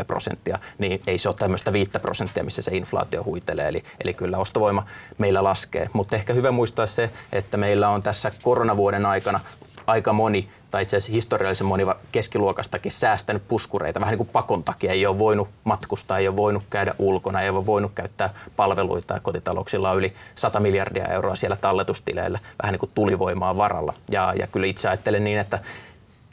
2-3 0.00 0.04
prosenttia, 0.04 0.58
niin 0.78 1.00
ei 1.06 1.18
se 1.18 1.28
ole 1.28 1.36
tämmöistä 1.38 1.72
5 1.72 1.90
prosenttia, 2.02 2.44
missä 2.44 2.62
se 2.62 2.76
inflaatio 2.76 3.24
huitelee. 3.24 3.68
Eli, 3.68 3.84
eli 4.04 4.14
kyllä 4.14 4.38
ostovoima 4.38 4.86
meillä 5.18 5.44
laskee. 5.44 5.88
Mutta 5.92 6.16
ehkä 6.16 6.32
hyvä 6.32 6.50
muistaa 6.50 6.86
se, 6.86 7.10
että 7.32 7.56
meillä 7.56 7.88
on 7.88 8.02
tässä 8.02 8.32
koronavuoden 8.42 9.06
aikana 9.06 9.40
aika 9.86 10.12
moni 10.12 10.48
tai 10.74 10.82
itse 10.82 10.96
asiassa 10.96 11.12
historiallisen 11.12 11.66
moni 11.66 11.86
keskiluokastakin 12.12 12.92
säästänyt 12.92 13.48
puskureita 13.48 14.00
vähän 14.00 14.12
niin 14.12 14.18
kuin 14.18 14.28
pakon 14.28 14.64
takia. 14.64 14.92
Ei 14.92 15.06
ole 15.06 15.18
voinut 15.18 15.48
matkustaa, 15.64 16.18
ei 16.18 16.28
ole 16.28 16.36
voinut 16.36 16.62
käydä 16.70 16.94
ulkona, 16.98 17.40
ei 17.40 17.50
ole 17.50 17.66
voinut 17.66 17.92
käyttää 17.94 18.34
palveluita. 18.56 19.20
Kotitalouksilla 19.20 19.90
on 19.90 19.98
yli 19.98 20.14
100 20.34 20.60
miljardia 20.60 21.04
euroa 21.04 21.34
siellä 21.34 21.56
talletustileillä 21.56 22.38
vähän 22.62 22.72
niin 22.72 22.80
kuin 22.80 22.90
tulivoimaa 22.94 23.56
varalla. 23.56 23.94
Ja, 24.10 24.34
ja 24.38 24.46
kyllä 24.46 24.66
itse 24.66 24.88
ajattelen 24.88 25.24
niin, 25.24 25.38
että 25.38 25.58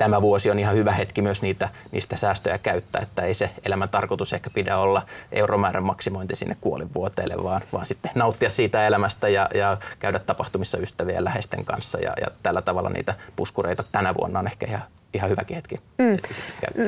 tämä 0.04 0.22
vuosi 0.22 0.52
on 0.52 0.60
ihan 0.60 0.76
hyvä 0.76 0.92
hetki 0.92 1.22
myös 1.22 1.42
niitä, 1.42 1.70
niistä 1.92 2.16
säästöjä 2.16 2.58
käyttää, 2.58 3.02
että 3.02 3.22
ei 3.22 3.34
se 3.34 3.50
elämän 3.66 3.90
tarkoitus 3.90 4.34
ehkä 4.34 4.50
pidä 4.50 4.78
olla 4.78 5.02
euromäärän 5.32 5.84
maksimointi 5.84 6.36
sinne 6.36 6.58
kuolinvuoteelle, 6.62 7.44
vaan, 7.44 7.62
vaan 7.74 7.86
sitten 7.86 8.12
nauttia 8.16 8.50
siitä 8.50 8.88
elämästä 8.88 9.30
ja, 9.30 9.50
ja 9.54 9.78
käydä 10.00 10.20
tapahtumissa 10.20 10.78
ystävien 10.78 11.16
ja 11.16 11.24
läheisten 11.24 11.66
kanssa 11.66 12.00
ja, 12.00 12.14
ja 12.22 12.28
tällä 12.44 12.62
tavalla 12.62 12.90
niitä 12.90 13.16
puskureita 13.36 13.84
tänä 13.92 14.14
vuonna 14.14 14.40
on 14.40 14.48
ehkä 14.48 14.66
ihan 14.66 14.82
ihan 15.14 15.30
hyväkin 15.30 15.56
hetki. 15.56 15.76
Mm. 15.98 16.18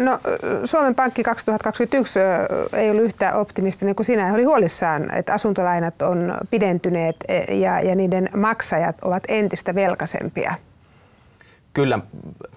No, 0.03 0.20
Suomen 0.65 0.96
Pankki 0.96 1.24
2021 1.24 2.20
ei 2.74 2.91
ollut 2.91 3.03
yhtä 3.03 3.36
optimistinen 3.36 3.96
kuin 3.96 4.05
sinä. 4.05 4.25
He 4.25 4.34
oli 4.34 4.43
huolissaan, 4.43 5.13
että 5.15 5.34
asuntolainat 5.34 6.01
on 6.01 6.38
pidentyneet 6.50 7.15
e, 7.27 7.55
ja, 7.55 7.82
ja 7.82 7.96
niiden 7.96 8.29
maksajat 8.38 8.96
ovat 9.01 9.24
entistä 9.27 9.75
velkaisempia. 9.75 10.55
Kyllä 11.74 12.00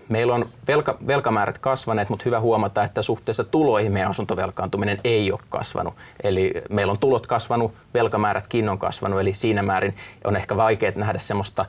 meillä 0.09 0.35
on 0.35 0.49
velka, 0.69 0.99
velkamäärät 1.07 1.59
kasvaneet, 1.59 2.09
mutta 2.09 2.23
hyvä 2.25 2.41
huomata, 2.41 2.85
että 2.85 3.03
suhteessa 3.03 3.45
tuloihin 3.45 3.93
meidän 3.93 4.11
asuntovelkaantuminen 4.11 4.99
ei 5.05 5.33
ole 5.33 5.41
kasvanut. 5.49 5.95
Eli 6.23 6.53
meillä 6.71 6.91
on 6.91 6.99
tulot 6.99 7.27
kasvanut, 7.27 7.75
velkamäärätkin 7.95 8.69
on 8.69 8.79
kasvanut, 8.79 9.21
eli 9.21 9.35
siinä 9.35 9.63
määrin 9.63 9.97
on 10.25 10.37
ehkä 10.37 10.57
vaikea 10.57 10.93
nähdä 10.97 11.19
semmoista 11.19 11.67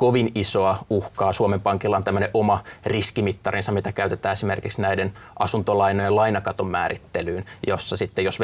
kovin 0.00 0.32
isoa 0.34 0.78
uhkaa. 0.90 1.32
Suomen 1.32 1.60
Pankilla 1.60 1.96
on 1.96 2.04
tämmöinen 2.04 2.30
oma 2.34 2.62
riskimittarinsa, 2.86 3.72
mitä 3.72 3.92
käytetään 3.92 4.32
esimerkiksi 4.32 4.82
näiden 4.82 5.12
asuntolainojen 5.38 6.16
lainakaton 6.16 6.66
määrittelyyn, 6.66 7.44
jossa 7.66 7.96
sitten 7.96 8.24
jos 8.24 8.40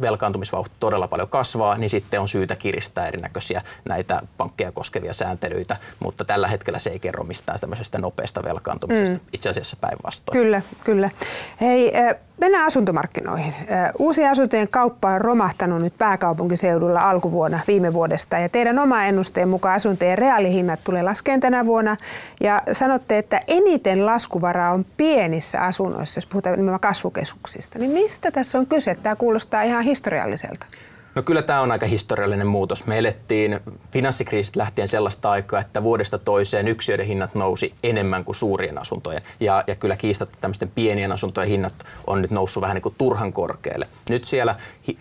velkaantumisvauhti 0.00 0.74
todella 0.80 1.08
paljon 1.08 1.28
kasvaa, 1.28 1.78
niin 1.78 1.90
sitten 1.90 2.20
on 2.20 2.28
syytä 2.28 2.56
kiristää 2.56 3.08
erinäköisiä 3.08 3.62
näitä 3.88 4.22
pankkeja 4.36 4.72
koskevia 4.72 5.12
sääntelyitä, 5.12 5.76
mutta 6.00 6.24
tällä 6.24 6.48
hetkellä 6.48 6.78
se 6.78 6.90
ei 6.90 6.98
kerro 6.98 7.24
mistään 7.24 7.58
tämmöisestä 7.60 7.98
nopeasta 7.98 8.42
velkaantumisesta, 8.42 9.14
mm. 9.14 9.20
itse 9.32 9.50
asiassa 9.50 9.76
päinvastoin. 9.80 10.38
Kyllä, 10.38 10.62
kyllä. 10.84 11.10
Hei, 11.60 11.92
Mennään 12.40 12.66
asuntomarkkinoihin. 12.66 13.54
Uusien 13.98 14.30
asuntojen 14.30 14.68
kauppa 14.68 15.08
on 15.10 15.20
romahtanut 15.20 15.82
nyt 15.82 15.98
pääkaupunkiseudulla 15.98 17.00
alkuvuonna 17.00 17.60
viime 17.66 17.92
vuodesta 17.92 18.38
ja 18.38 18.48
teidän 18.48 18.78
oma 18.78 19.04
ennusteen 19.04 19.48
mukaan 19.48 19.74
asuntojen 19.74 20.18
reaalihinnat 20.18 20.80
tulee 20.84 21.02
laskeen 21.02 21.40
tänä 21.40 21.66
vuonna 21.66 21.96
ja 22.40 22.62
sanotte, 22.72 23.18
että 23.18 23.40
eniten 23.48 24.06
laskuvaraa 24.06 24.72
on 24.72 24.86
pienissä 24.96 25.60
asunnoissa, 25.60 26.18
jos 26.18 26.26
puhutaan 26.26 26.56
nimenomaan 26.56 26.80
kasvukeskuksista. 26.80 27.78
Niin 27.78 27.90
mistä 27.90 28.30
tässä 28.30 28.58
on 28.58 28.66
kyse? 28.66 28.96
Tämä 29.02 29.16
kuulostaa 29.16 29.62
ihan 29.62 29.84
historialliselta. 29.84 30.66
No 31.14 31.22
kyllä 31.22 31.42
tämä 31.42 31.60
on 31.60 31.72
aika 31.72 31.86
historiallinen 31.86 32.46
muutos. 32.46 32.86
Me 32.86 32.98
elettiin 32.98 33.60
finanssikriisistä 33.92 34.58
lähtien 34.58 34.88
sellaista 34.88 35.30
aikaa, 35.30 35.60
että 35.60 35.82
vuodesta 35.82 36.18
toiseen 36.18 36.68
yksiöiden 36.68 37.06
hinnat 37.06 37.34
nousi 37.34 37.74
enemmän 37.82 38.24
kuin 38.24 38.36
suurien 38.36 38.78
asuntojen. 38.78 39.22
Ja, 39.40 39.64
ja 39.66 39.74
kyllä 39.74 39.96
kiistatta 39.96 40.38
tämmöisten 40.40 40.70
pienien 40.74 41.12
asuntojen 41.12 41.48
hinnat 41.48 41.74
on 42.06 42.22
nyt 42.22 42.30
noussut 42.30 42.60
vähän 42.60 42.74
niin 42.74 42.82
kuin 42.82 42.94
turhan 42.98 43.32
korkealle. 43.32 43.88
Nyt 44.08 44.24
siellä 44.24 44.54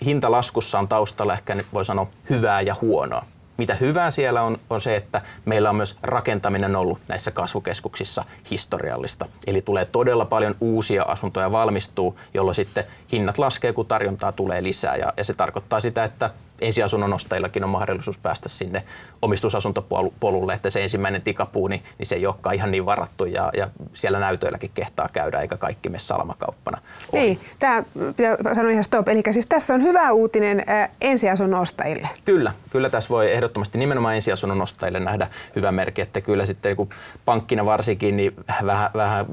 hintalaskussa 0.06 0.80
on 0.80 0.88
taustalla 0.88 1.34
ehkä 1.34 1.58
voi 1.74 1.86
sanoa 1.86 2.08
hyvää 2.30 2.62
ja 2.62 2.76
huonoa 2.82 3.26
mitä 3.60 3.76
hyvää 3.76 4.12
siellä 4.12 4.42
on, 4.42 4.60
on 4.70 4.82
se, 4.82 4.96
että 4.96 5.22
meillä 5.46 5.70
on 5.70 5.76
myös 5.76 5.98
rakentaminen 6.02 6.76
ollut 6.76 7.00
näissä 7.08 7.32
kasvukeskuksissa 7.32 8.26
historiallista. 8.52 9.26
Eli 9.48 9.62
tulee 9.62 9.86
todella 9.86 10.26
paljon 10.26 10.56
uusia 10.62 11.04
asuntoja 11.04 11.52
valmistuu, 11.52 12.20
jolloin 12.34 12.56
sitten 12.56 12.84
hinnat 13.12 13.38
laskee, 13.38 13.74
kun 13.74 13.86
tarjontaa 13.86 14.32
tulee 14.32 14.64
lisää. 14.64 14.96
Ja, 14.96 15.14
ja 15.18 15.24
se 15.24 15.34
tarkoittaa 15.34 15.80
sitä, 15.80 16.04
että 16.04 16.30
ensiasunnon 16.62 17.14
ostajillakin 17.14 17.64
on 17.64 17.70
mahdollisuus 17.70 18.18
päästä 18.18 18.50
sinne 18.50 18.84
omistusasuntopolulle, 19.22 20.54
että 20.54 20.70
se 20.70 20.84
ensimmäinen 20.84 21.22
tikapuu, 21.22 21.68
niin, 21.68 21.84
niin 21.98 22.06
se 22.06 22.16
ei 22.16 22.26
olekaan 22.26 22.56
ihan 22.56 22.72
niin 22.72 22.86
varattu 22.86 23.26
ja, 23.26 23.52
ja 23.58 23.70
siellä 23.94 24.20
näytöilläkin 24.20 24.72
kehtaa 24.74 25.10
käydä, 25.14 25.40
eikä 25.40 25.58
kaikki 25.58 25.90
mene 25.90 26.00
salamakauppana. 26.00 26.78
Ohi. 27.12 27.26
Niin, 27.26 27.40
tämä 27.60 27.84
pitää 28.16 28.38
sanoa 28.56 28.72
ihan 28.72 28.84
stop. 28.84 29.08
Eli 29.08 29.24
siis 29.32 29.46
tässä 29.46 29.74
on 29.74 29.84
hyvä 29.84 30.12
uutinen 30.12 30.64
äh, 30.70 30.90
ensiasunnon 31.02 31.62
ostajille. 31.62 32.10
Kyllä, 32.26 32.54
kyllä 32.70 32.90
tässä 32.90 33.10
voi 33.10 33.32
ehdottomasti 33.32 33.78
nimenomaan 33.78 34.16
ensiasunnon 34.16 34.62
ostajille 34.62 35.00
nähdä 35.00 35.28
hyvä 35.56 35.72
merkki, 35.72 36.02
että 36.02 36.22
kyllä 36.22 36.46
sitten 36.46 36.76
kun 36.76 36.90
pankkina 37.26 37.66
varsinkin 37.66 38.18
niin 38.18 38.34
vähän, 38.66 38.90
vähän 38.94 39.26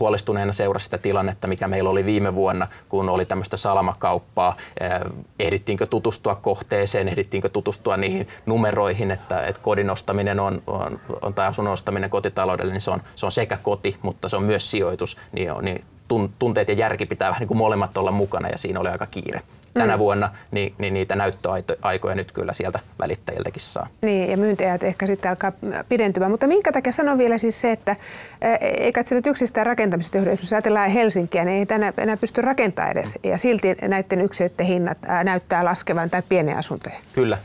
huolestuneena 0.00 0.52
seurasi 0.52 0.84
sitä 0.84 0.98
tilannetta, 0.98 1.46
mikä 1.46 1.68
meillä 1.68 1.90
oli 1.90 2.04
viime 2.04 2.34
vuonna, 2.34 2.66
kun 2.88 3.08
oli 3.08 3.24
tämmöistä 3.24 3.56
salamakauppaa. 3.56 4.56
Äh, 4.82 5.00
ehdittiinkö 5.38 5.86
tutustua 5.86 6.34
kohtaan 6.34 6.65
kohteeseen, 6.66 7.08
ehdittiinkö 7.08 7.48
tutustua 7.48 7.96
niihin 7.96 8.28
numeroihin, 8.46 9.10
että, 9.10 9.46
että 9.46 9.62
kodin 9.62 9.90
ostaminen 9.90 10.40
on, 10.40 10.62
on, 10.66 11.00
on, 11.22 11.34
tai 11.34 11.46
asunnon 11.46 11.72
ostaminen 11.72 12.10
kotitaloudelle, 12.10 12.72
niin 12.72 12.80
se 12.80 12.90
on, 12.90 13.02
se 13.14 13.26
on 13.26 13.32
sekä 13.32 13.56
koti, 13.56 13.96
mutta 14.02 14.28
se 14.28 14.36
on 14.36 14.42
myös 14.42 14.70
sijoitus, 14.70 15.16
niin, 15.32 15.50
niin 15.62 15.84
tunteet 16.38 16.68
ja 16.68 16.74
järki 16.74 17.06
pitää 17.06 17.28
vähän 17.28 17.40
niin 17.40 17.48
kuin 17.48 17.58
molemmat 17.58 17.96
olla 17.96 18.10
mukana 18.10 18.48
ja 18.48 18.58
siinä 18.58 18.80
oli 18.80 18.88
aika 18.88 19.06
kiire 19.06 19.42
tänä 19.74 19.96
mm. 19.96 19.98
vuonna, 19.98 20.30
niin, 20.50 20.74
niin 20.78 20.94
niitä 20.94 21.16
näyttöaikoja 21.16 22.14
nyt 22.14 22.32
kyllä 22.32 22.52
sieltä 22.52 22.78
välittäjiltäkin 22.98 23.62
saa. 23.62 23.88
Niin, 24.02 24.30
ja 24.30 24.36
myyntiajat 24.36 24.82
ehkä 24.82 25.06
sitten 25.06 25.30
alkaa 25.30 25.52
pidentymään. 25.88 26.30
Mutta 26.30 26.46
minkä 26.46 26.72
takia 26.72 26.92
sanon 26.92 27.18
vielä 27.18 27.38
siis 27.38 27.60
se, 27.60 27.72
että 27.72 27.96
eikä 28.60 29.02
se 29.02 29.14
nyt 29.14 29.26
yksistään 29.26 29.66
rakentamisesta 29.66 30.16
johdu. 30.16 30.30
Jos 30.30 30.52
ajatellaan 30.52 30.90
Helsinkiä, 30.90 31.44
niin 31.44 31.58
ei 31.58 31.66
tänä 31.66 31.92
enää 31.98 32.16
pysty 32.16 32.42
rakentamaan 32.42 32.92
edes. 32.92 33.14
Mm. 33.14 33.30
Ja 33.30 33.38
silti 33.38 33.76
näiden 33.82 34.20
yksiöiden 34.20 34.66
hinnat 34.66 34.98
näyttää 35.24 35.64
laskevan 35.64 36.10
tai 36.10 36.22
pieniä 36.28 36.56
asuntoja. 36.56 36.96
Kyllä. 37.12 37.38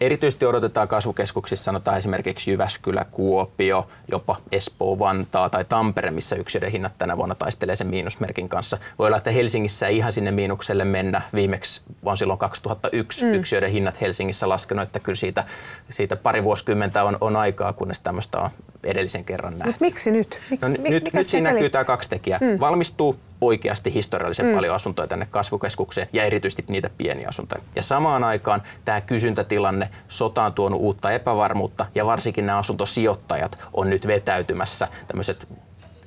Erityisesti 0.00 0.46
odotetaan 0.46 0.88
kasvukeskuksissa, 0.88 1.64
sanotaan 1.64 1.98
esimerkiksi 1.98 2.50
Jyväskylä, 2.50 3.06
Kuopio, 3.10 3.88
jopa 4.10 4.36
Espoo, 4.52 4.98
Vantaa 4.98 5.50
tai 5.50 5.64
Tampere, 5.64 6.10
missä 6.10 6.36
yksilöiden 6.36 6.72
hinnat 6.72 6.98
tänä 6.98 7.16
vuonna 7.16 7.34
taistelee 7.34 7.76
sen 7.76 7.86
miinusmerkin 7.86 8.48
kanssa. 8.48 8.78
Voi 8.98 9.06
olla, 9.06 9.16
että 9.16 9.30
Helsingissä 9.30 9.86
ei 9.88 9.96
ihan 9.96 10.12
sinne 10.12 10.30
miinukselle 10.30 10.84
mennä. 10.84 11.22
Viimeksi 11.34 11.82
on 12.02 12.16
silloin 12.16 12.38
2001 12.38 13.26
mm. 13.26 13.32
yksilöiden 13.32 13.70
hinnat 13.70 14.00
Helsingissä 14.00 14.48
laskenut, 14.48 14.82
että 14.82 15.00
kyllä 15.00 15.16
siitä, 15.16 15.44
siitä 15.90 16.16
pari 16.16 16.44
vuosikymmentä 16.44 17.04
on, 17.04 17.18
on 17.20 17.36
aikaa, 17.36 17.72
kunnes 17.72 18.00
tämmöistä 18.00 18.38
on 18.38 18.50
edellisen 18.84 19.24
kerran 19.24 19.58
nähty. 19.58 19.72
Mut 19.72 19.80
miksi 19.80 20.10
nyt? 20.10 20.40
Mik, 20.50 20.60
no, 20.60 20.68
mi, 20.68 20.88
nyt, 20.88 21.12
nyt 21.12 21.28
siinä 21.28 21.52
näkyy 21.52 21.70
tämä 21.70 21.84
kaksi 21.84 22.08
tekijää. 22.08 22.38
Mm. 22.42 22.60
Valmistuu 22.60 23.16
oikeasti 23.40 23.94
historiallisen 23.94 24.46
mm. 24.46 24.54
paljon 24.54 24.74
asuntoja 24.74 25.08
tänne 25.08 25.26
kasvukeskukseen 25.30 26.08
ja 26.12 26.24
erityisesti 26.24 26.64
niitä 26.68 26.90
pieniä 26.98 27.28
asuntoja. 27.28 27.62
Ja 27.76 27.82
samaan 27.82 28.24
aikaan 28.24 28.62
tämä 28.84 29.00
kysyntätilanne, 29.00 29.90
sota 30.08 30.44
on 30.44 30.52
tuonut 30.52 30.80
uutta 30.80 31.10
epävarmuutta 31.10 31.86
ja 31.94 32.06
varsinkin 32.06 32.46
nämä 32.46 32.58
asuntosijoittajat 32.58 33.58
on 33.72 33.90
nyt 33.90 34.06
vetäytymässä 34.06 34.88
tämmöiset 35.06 35.48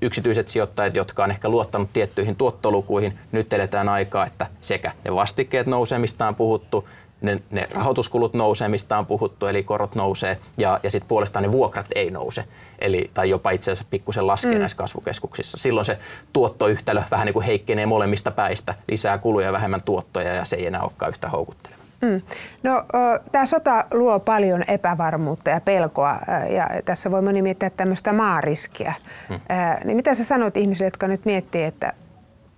yksityiset 0.02 0.48
sijoittajat, 0.48 0.96
jotka 0.96 1.24
on 1.24 1.32
ehkä 1.32 1.50
luottanut 1.50 1.94
tiettyihin 1.94 2.36
tuottolukuihin, 2.36 3.20
nyt 3.32 3.54
eletään 3.54 3.90
aikaa, 3.90 4.26
että 4.26 4.48
sekä 4.62 4.92
ne 5.06 5.16
vastikkeet 5.16 5.68
nousee, 5.68 6.00
mistä 6.00 6.28
on 6.28 6.36
puhuttu, 6.36 6.88
ne, 7.22 7.42
ne 7.52 7.68
rahoituskulut 7.74 8.34
nousee, 8.34 8.68
mistä 8.68 8.98
on 8.98 9.06
puhuttu, 9.06 9.48
eli 9.48 9.64
korot 9.64 9.96
nousee, 9.96 10.38
ja, 10.58 10.80
ja 10.84 10.92
sitten 10.92 11.08
puolestaan 11.08 11.44
ne 11.44 11.52
vuokrat 11.52 11.86
ei 11.96 12.12
nouse, 12.12 12.44
eli, 12.80 13.10
tai 13.14 13.30
jopa 13.30 13.52
itse 13.52 13.72
asiassa 13.72 13.88
pikkusen 13.90 14.28
laskee 14.28 14.54
mm. 14.54 14.60
näissä 14.60 14.78
kasvukeskuksissa. 14.78 15.58
Silloin 15.58 15.86
se 15.86 15.98
tuottoyhtälö 16.34 17.04
vähän 17.12 17.26
niin 17.26 17.34
kuin 17.34 17.46
heikkenee 17.46 17.86
molemmista 17.86 18.32
päistä, 18.32 18.76
lisää 18.88 19.18
kuluja 19.18 19.46
ja 19.46 19.54
vähemmän 19.54 19.82
tuottoja, 19.82 20.34
ja 20.34 20.46
se 20.46 20.56
ei 20.56 20.68
enää 20.68 20.82
olekaan 20.82 21.10
yhtä 21.10 21.30
houkutteleva. 21.30 21.80
Mm. 22.02 22.22
No, 22.64 22.84
tämä 23.32 23.46
sota 23.46 23.86
luo 23.92 24.20
paljon 24.20 24.64
epävarmuutta 24.68 25.50
ja 25.50 25.62
pelkoa, 25.62 26.20
ja 26.56 26.70
tässä 26.86 27.12
voi 27.12 27.22
moni 27.22 27.42
miettiä 27.42 27.70
tämmöistä 27.70 28.14
maariskiä. 28.14 28.94
Mm. 29.30 29.40
Niin 29.84 29.96
mitä 29.96 30.16
sä 30.16 30.24
sanot 30.24 30.58
ihmisille, 30.58 30.88
jotka 30.88 31.08
nyt 31.08 31.26
miettii, 31.26 31.64
että 31.64 31.94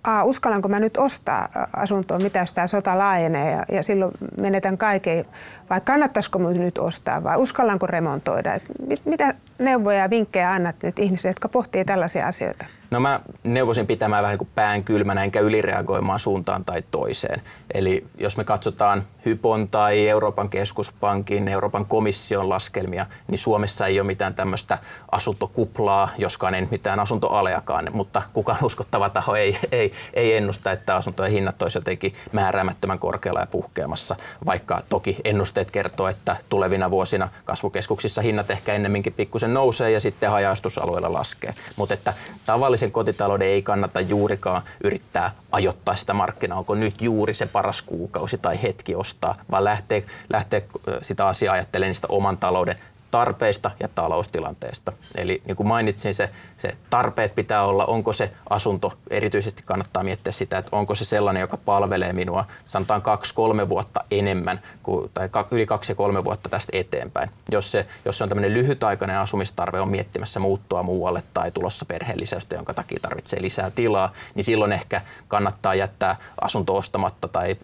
a, 0.04 0.24
uskallanko 0.24 0.68
mä 0.68 0.80
nyt 0.80 0.96
ostaa 0.96 1.48
asuntoa, 1.72 2.18
mitä 2.18 2.38
jos 2.38 2.52
tämä 2.52 2.66
sota 2.66 2.98
laajenee 2.98 3.50
ja, 3.50 3.64
ja 3.76 3.82
silloin 3.82 4.12
menetän 4.40 4.78
kaiken, 4.78 5.24
vai 5.70 5.80
kannattaisiko 5.80 6.38
minun 6.38 6.60
nyt 6.60 6.78
ostaa 6.78 7.22
vai 7.22 7.36
uskallanko 7.36 7.86
remontoida? 7.86 8.54
Et 8.54 8.62
mit, 8.86 9.00
mitä 9.04 9.34
neuvoja 9.58 9.98
ja 9.98 10.10
vinkkejä 10.10 10.52
annat 10.52 10.76
nyt 10.82 10.98
ihmisille, 10.98 11.30
jotka 11.30 11.48
pohtii 11.48 11.84
tällaisia 11.84 12.26
asioita? 12.26 12.64
No 12.90 13.00
mä 13.00 13.20
neuvosin 13.44 13.86
pitämään 13.86 14.22
vähän 14.22 14.32
niin 14.32 14.38
kuin 14.38 14.50
pään 14.54 14.84
kylmänä 14.84 15.24
enkä 15.24 15.40
ylireagoimaan 15.40 16.18
suuntaan 16.18 16.64
tai 16.64 16.82
toiseen. 16.90 17.42
Eli 17.74 18.06
jos 18.18 18.36
me 18.36 18.44
katsotaan 18.44 19.02
Hypon 19.24 19.68
tai 19.68 20.08
Euroopan 20.08 20.48
keskuspankin, 20.48 21.48
Euroopan 21.48 21.86
komission 21.86 22.48
laskelmia, 22.48 23.06
niin 23.28 23.38
Suomessa 23.38 23.86
ei 23.86 24.00
ole 24.00 24.06
mitään 24.06 24.34
tämmöistä 24.34 24.78
asuntokuplaa, 25.12 26.08
joskaan 26.18 26.54
ei 26.54 26.68
mitään 26.70 27.00
asuntoaleakaan, 27.00 27.88
mutta 27.92 28.22
kukaan 28.32 28.58
uskottava 28.72 29.08
taho 29.08 29.34
ei, 29.34 29.58
ei, 29.72 29.92
ei 30.14 30.36
ennusta, 30.36 30.72
että 30.72 30.96
asuntojen 30.96 31.32
hinnat 31.32 31.62
olisivat 31.62 31.80
jotenkin 31.80 32.14
määräämättömän 32.32 32.98
korkealla 32.98 33.40
ja 33.40 33.46
puhkeamassa, 33.46 34.16
vaikka 34.46 34.82
toki 34.88 35.16
ennusteet 35.24 35.70
kertoo, 35.70 36.08
että 36.08 36.36
tulevina 36.48 36.90
vuosina 36.90 37.28
kasvukeskuksissa 37.44 38.22
hinnat 38.22 38.50
ehkä 38.50 38.74
ennemminkin 38.74 39.12
pikkusen 39.12 39.54
nousee 39.54 39.90
ja 39.90 40.00
sitten 40.00 40.30
hajastusalueilla 40.30 41.12
laskee. 41.12 41.54
Mutta 41.76 41.94
että 41.94 42.14
tavallisen 42.46 42.92
kotitalouden 42.92 43.48
ei 43.48 43.62
kannata 43.62 44.00
juurikaan 44.00 44.62
yrittää 44.84 45.30
ajoittaa 45.52 45.96
sitä 45.96 46.14
markkinaa, 46.14 46.58
onko 46.58 46.74
nyt 46.74 47.02
juuri 47.02 47.34
se 47.34 47.46
paras 47.46 47.82
kuukausi 47.82 48.38
tai 48.38 48.62
hetki 48.62 48.94
ostaa, 48.94 49.11
vaan 49.50 49.64
lähteä, 49.64 50.02
lähteä 50.30 50.62
sitä 51.02 51.26
asiaa 51.26 51.54
ajattelemaan 51.54 51.88
niistä 51.88 52.06
oman 52.10 52.38
talouden 52.38 52.78
tarpeista 53.12 53.70
ja 53.80 53.88
taloustilanteesta. 53.88 54.92
Eli 55.14 55.42
niin 55.44 55.56
kuin 55.56 55.66
mainitsin, 55.66 56.14
se, 56.14 56.30
se 56.56 56.76
tarpeet 56.90 57.34
pitää 57.34 57.64
olla, 57.64 57.84
onko 57.84 58.12
se 58.12 58.30
asunto, 58.50 58.92
erityisesti 59.10 59.62
kannattaa 59.66 60.02
miettiä 60.02 60.32
sitä, 60.32 60.58
että 60.58 60.76
onko 60.76 60.94
se 60.94 61.04
sellainen, 61.04 61.40
joka 61.40 61.56
palvelee 61.56 62.12
minua, 62.12 62.44
sanotaan 62.66 63.02
kaksi-kolme 63.02 63.68
vuotta 63.68 64.04
enemmän, 64.10 64.60
kuin, 64.82 65.10
tai 65.14 65.28
yli 65.50 65.66
kaksi 65.66 65.92
ja 65.92 65.96
kolme 65.96 66.24
vuotta 66.24 66.48
tästä 66.48 66.76
eteenpäin. 66.76 67.30
Jos 67.52 67.72
se, 67.72 67.86
jos 68.04 68.18
se 68.18 68.24
on 68.24 68.28
tämmöinen 68.28 68.54
lyhytaikainen 68.54 69.18
asumistarve, 69.18 69.80
on 69.80 69.88
miettimässä 69.88 70.40
muuttoa 70.40 70.82
muualle 70.82 71.22
tai 71.34 71.50
tulossa 71.50 71.84
perheellisäystä, 71.84 72.54
jonka 72.54 72.74
takia 72.74 72.98
tarvitsee 73.02 73.42
lisää 73.42 73.70
tilaa, 73.70 74.12
niin 74.34 74.44
silloin 74.44 74.72
ehkä 74.72 75.00
kannattaa 75.28 75.74
jättää 75.74 76.16
asunto 76.40 76.76
ostamatta 76.76 77.28
tai 77.28 77.56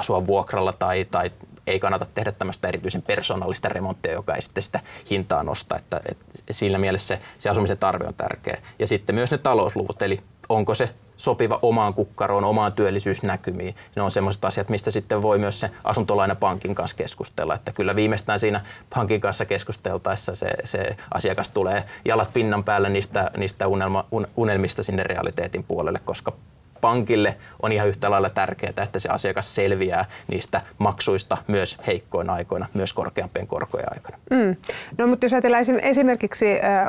asua 0.00 0.26
vuokralla 0.26 0.72
tai, 0.72 1.06
tai 1.10 1.30
ei 1.66 1.80
kannata 1.80 2.06
tehdä 2.14 2.32
tämmöistä 2.32 2.68
erityisen 2.68 3.02
persoonallista 3.02 3.68
remonttia, 3.68 4.12
joka 4.12 4.34
ei 4.34 4.42
sitten 4.42 4.62
sitä 4.62 4.80
hintaa 5.10 5.42
nosta. 5.42 5.76
Että, 5.76 6.00
että 6.08 6.24
siinä 6.50 6.78
mielessä 6.78 7.16
se, 7.16 7.22
se 7.38 7.50
asumisen 7.50 7.78
tarve 7.78 8.04
on 8.06 8.14
tärkeä. 8.14 8.58
Ja 8.78 8.86
sitten 8.86 9.14
myös 9.14 9.30
ne 9.30 9.38
talousluvut, 9.38 10.02
eli 10.02 10.20
onko 10.48 10.74
se 10.74 10.94
sopiva 11.16 11.58
omaan 11.62 11.94
kukkaroon, 11.94 12.44
omaan 12.44 12.72
työllisyysnäkymiin. 12.72 13.74
Ne 13.96 14.02
on 14.02 14.10
sellaiset 14.10 14.44
asiat, 14.44 14.68
mistä 14.68 14.90
sitten 14.90 15.22
voi 15.22 15.38
myös 15.38 15.60
se 15.60 15.70
asuntolainapankin 15.84 16.74
kanssa 16.74 16.96
keskustella. 16.96 17.54
Että 17.54 17.72
kyllä 17.72 17.96
viimeistään 17.96 18.40
siinä 18.40 18.64
pankin 18.94 19.20
kanssa 19.20 19.44
keskusteltaessa 19.44 20.34
se, 20.34 20.50
se 20.64 20.96
asiakas 21.14 21.48
tulee 21.48 21.84
jalat 22.04 22.32
pinnan 22.32 22.64
päälle 22.64 22.88
niistä, 22.88 23.30
niistä 23.36 23.66
unelma, 23.66 24.04
unelmista 24.36 24.82
sinne 24.82 25.02
realiteetin 25.02 25.64
puolelle, 25.64 25.98
koska 26.04 26.32
pankille 26.80 27.36
on 27.62 27.72
ihan 27.72 27.88
yhtä 27.88 28.10
lailla 28.10 28.30
tärkeää, 28.30 28.72
että 28.82 28.98
se 28.98 29.08
asiakas 29.08 29.54
selviää 29.54 30.04
niistä 30.28 30.60
maksuista 30.78 31.36
myös 31.46 31.78
heikkoina 31.86 32.32
aikoina, 32.32 32.66
myös 32.74 32.92
korkeampien 32.92 33.46
korkojen 33.46 33.92
aikana. 33.92 34.16
Mm. 34.30 34.56
No 34.98 35.06
mutta 35.06 35.24
jos 35.24 35.32
ajatellaan 35.32 35.64
esimerkiksi 35.82 36.52
äh, 36.52 36.88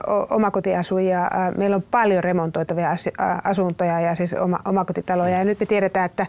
äh, 1.23 1.55
meillä 1.57 1.75
on 1.75 1.83
paljon 1.91 2.23
remontoitavia 2.23 2.95
asuntoja 3.43 3.99
ja 3.99 4.15
siis 4.15 4.33
oma, 4.33 4.59
omakotitaloja 4.65 5.37
ja 5.37 5.45
nyt 5.45 5.59
me 5.59 5.65
tiedetään, 5.65 6.05
että 6.05 6.25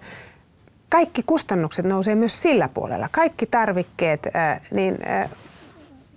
kaikki 0.88 1.22
kustannukset 1.22 1.84
nousee 1.84 2.14
myös 2.14 2.42
sillä 2.42 2.68
puolella. 2.68 3.08
Kaikki 3.12 3.46
tarvikkeet, 3.46 4.26
äh, 4.36 4.60
niin 4.70 4.98
äh, 5.06 5.30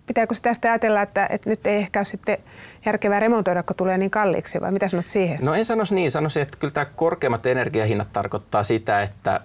pitääkö 0.07 0.35
tästä 0.41 0.71
ajatella, 0.71 1.01
että, 1.01 1.27
että 1.29 1.49
nyt 1.49 1.67
ei 1.67 1.77
ehkä 1.77 1.99
ole 1.99 2.05
sitten 2.05 2.37
järkevää 2.85 3.19
remontoida, 3.19 3.63
kun 3.63 3.75
tulee 3.75 3.97
niin 3.97 4.11
kalliiksi, 4.11 4.61
vai 4.61 4.71
mitä 4.71 4.87
sanot 4.87 5.07
siihen? 5.07 5.39
No 5.41 5.53
en 5.53 5.65
sanoisi 5.65 5.95
niin, 5.95 6.11
sanoisin, 6.11 6.41
että 6.41 6.57
kyllä 6.59 6.71
tämä 6.71 6.85
korkeammat 6.85 7.45
energiahinnat 7.45 8.13
tarkoittaa 8.13 8.63
sitä, 8.63 9.01
että 9.01 9.41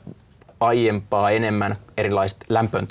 aiempaa 0.61 1.31
enemmän 1.31 1.77
erilaiset 1.97 2.45
lämpön 2.49 2.87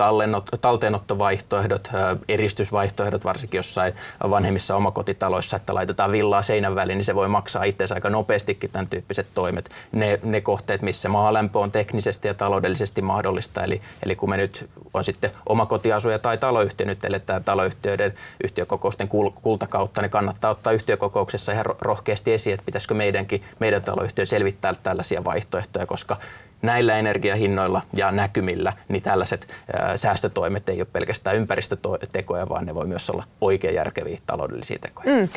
talteenottovaihtoehdot, 0.62 1.90
eristysvaihtoehdot, 2.28 3.26
varsinkin 3.26 3.58
jossain 3.58 3.94
vanhemmissa 4.30 4.76
omakotitaloissa, 4.76 5.58
että 5.58 5.74
laitetaan 5.74 6.12
villaa 6.12 6.42
seinän 6.42 6.76
väliin, 6.76 6.98
niin 6.98 7.06
se 7.06 7.16
voi 7.16 7.28
maksaa 7.28 7.64
itse 7.64 7.86
aika 7.94 8.10
nopeastikin 8.10 8.70
tämän 8.70 8.88
tyyppiset 8.88 9.28
toimet. 9.34 9.70
Ne, 9.92 10.20
ne 10.24 10.42
kohteet, 10.42 10.82
missä 10.82 11.10
maalämpö 11.10 11.60
on 11.60 11.72
teknisesti 11.72 12.28
ja 12.28 12.34
taloudellisesti 12.34 13.02
mahdollista, 13.02 13.64
eli, 13.64 13.82
eli 14.06 14.16
kun 14.16 14.30
me 14.30 14.38
nyt 14.38 14.70
on 14.94 15.04
sitten 15.04 15.32
omakotiasuja 15.50 16.20
tai 16.20 16.38
taloyhtiö, 16.38 16.86
nyt 16.86 17.06
eletään 17.06 17.44
taloyhtiöiden 17.44 18.14
yhtiökokousten 18.44 19.08
kul, 19.08 19.30
kultakautta, 19.30 20.02
niin 20.02 20.12
kannattaa 20.12 20.52
ottaa 20.52 20.74
yhtiökokouksessa 20.74 21.52
ihan 21.52 21.66
rohkeasti 21.82 22.34
esiin, 22.34 22.54
että 22.54 22.66
pitäisikö 22.66 22.94
meidänkin, 22.94 23.44
meidän 23.60 23.84
taloyhtiö 23.84 24.26
selvittää 24.26 24.74
tällaisia 24.84 25.24
vaihtoehtoja, 25.24 25.86
koska 25.86 26.18
näillä 26.62 26.98
energiahinnoilla 26.98 27.82
ja 27.96 28.12
näkymillä 28.12 28.74
niin 28.88 29.04
tällaiset 29.04 29.48
säästötoimet 29.96 30.70
ei 30.70 30.82
ole 30.82 30.88
pelkästään 30.94 31.36
ympäristötekoja, 31.36 32.50
vaan 32.50 32.66
ne 32.66 32.76
voi 32.76 32.88
myös 32.88 33.10
olla 33.10 33.24
oikein 33.42 33.76
järkeviä 33.76 34.20
taloudellisia 34.26 34.80
tekoja. 34.82 35.16
Mm. 35.16 35.30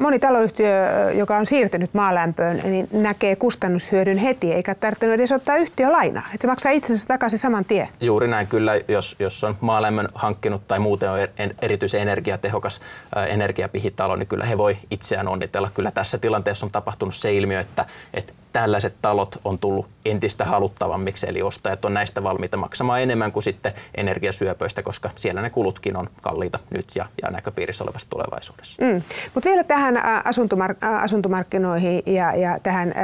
Moni 0.00 0.18
taloyhtiö, 0.18 0.70
joka 1.14 1.36
on 1.36 1.46
siirtynyt 1.46 1.94
maalämpöön, 1.94 2.60
niin 2.64 2.88
näkee 2.92 3.36
kustannushyödyn 3.36 4.18
heti, 4.18 4.52
eikä 4.52 4.74
tarvitse 4.74 5.14
edes 5.14 5.32
ottaa 5.32 5.56
yhtiölainaa. 5.56 6.26
Että 6.26 6.42
se 6.42 6.46
maksaa 6.46 6.72
itsensä 6.72 7.06
takaisin 7.06 7.38
saman 7.38 7.64
tien. 7.64 7.88
Juuri 8.00 8.28
näin 8.28 8.46
kyllä, 8.46 8.72
jos, 8.88 9.16
jos 9.18 9.44
on 9.44 9.56
maalämmön 9.60 10.08
hankkinut 10.14 10.68
tai 10.68 10.78
muuten 10.78 11.10
on 11.10 11.18
er-, 11.18 11.54
erityisen 11.62 12.00
energiatehokas 12.00 12.80
energiapihitalo, 13.28 14.16
niin 14.16 14.26
kyllä 14.26 14.44
he 14.44 14.58
voi 14.58 14.76
itseään 14.90 15.28
onnitella. 15.28 15.70
Kyllä 15.74 15.90
tässä 15.90 16.18
tilanteessa 16.18 16.66
on 16.66 16.72
tapahtunut 16.72 17.14
se 17.14 17.34
ilmiö, 17.34 17.60
että, 17.60 17.86
että 18.14 18.32
tällaiset 18.54 18.94
talot 19.02 19.38
on 19.44 19.58
tullut 19.58 19.86
entistä 20.04 20.44
haluttavammiksi, 20.44 21.26
eli 21.28 21.42
ostajat 21.42 21.84
on 21.84 21.94
näistä 21.94 22.22
valmiita 22.22 22.56
maksamaan 22.56 23.02
enemmän 23.02 23.32
kuin 23.32 23.42
sitten 23.42 23.72
energiasyöpöistä, 23.94 24.82
koska 24.82 25.10
siellä 25.16 25.42
ne 25.42 25.50
kulutkin 25.50 25.96
on 25.96 26.06
kalliita 26.22 26.58
nyt 26.70 26.86
ja, 26.94 27.06
ja 27.22 27.30
näköpiirissä 27.30 27.84
olevassa 27.84 28.10
tulevaisuudessa. 28.10 28.84
Mm. 28.84 29.02
Mutta 29.34 29.48
vielä 29.48 29.64
tähän 29.64 29.96
asuntomark- 30.24 31.02
asuntomarkkinoihin 31.02 32.02
ja, 32.06 32.34
ja 32.34 32.58
tähän 32.62 32.94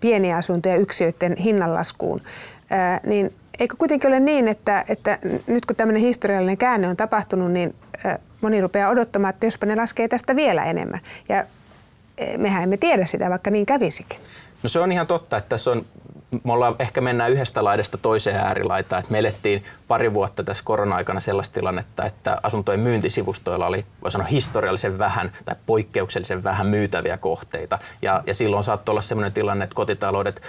pieniä 0.00 0.36
asuntoja 0.36 0.76
yksiöiden 0.76 1.36
hinnanlaskuun, 1.36 2.20
ä, 2.72 3.00
niin 3.06 3.34
eikö 3.60 3.76
kuitenkin 3.78 4.08
ole 4.08 4.20
niin, 4.20 4.48
että, 4.48 4.84
että 4.88 5.18
nyt 5.46 5.66
kun 5.66 5.76
tämmöinen 5.76 6.02
historiallinen 6.02 6.58
käänne 6.58 6.88
on 6.88 6.96
tapahtunut, 6.96 7.52
niin 7.52 7.74
ä, 8.06 8.18
moni 8.40 8.60
rupeaa 8.60 8.90
odottamaan, 8.90 9.34
että 9.34 9.46
jospa 9.46 9.66
ne 9.66 9.76
laskee 9.76 10.08
tästä 10.08 10.36
vielä 10.36 10.64
enemmän. 10.64 11.00
Ja 11.28 11.44
e, 12.18 12.38
mehän 12.38 12.62
emme 12.62 12.76
tiedä 12.76 13.06
sitä, 13.06 13.30
vaikka 13.30 13.50
niin 13.50 13.66
kävisikin. 13.66 14.18
No 14.62 14.68
se 14.68 14.80
on 14.80 14.92
ihan 14.92 15.06
totta, 15.06 15.36
että 15.36 15.48
tässä 15.48 15.70
on 15.70 15.86
me 16.44 16.52
ollaan, 16.52 16.76
ehkä 16.78 17.00
mennään 17.00 17.32
yhdestä 17.32 17.64
laidasta 17.64 17.98
toiseen 17.98 18.36
äärilaitaan. 18.36 19.02
me 19.10 19.18
elettiin 19.18 19.64
pari 19.88 20.14
vuotta 20.14 20.44
tässä 20.44 20.64
korona-aikana 20.64 21.20
sellaista 21.20 21.54
tilannetta, 21.54 22.04
että 22.04 22.38
asuntojen 22.42 22.80
myyntisivustoilla 22.80 23.66
oli, 23.66 23.84
voi 24.02 24.10
sanoa, 24.10 24.26
historiallisen 24.26 24.98
vähän 24.98 25.32
tai 25.44 25.54
poikkeuksellisen 25.66 26.42
vähän 26.42 26.66
myytäviä 26.66 27.16
kohteita. 27.16 27.78
Ja, 28.02 28.22
ja 28.26 28.34
silloin 28.34 28.64
saattoi 28.64 28.92
olla 28.92 29.02
sellainen 29.02 29.32
tilanne, 29.32 29.64
että 29.64 29.74
kotitaloudet 29.74 30.42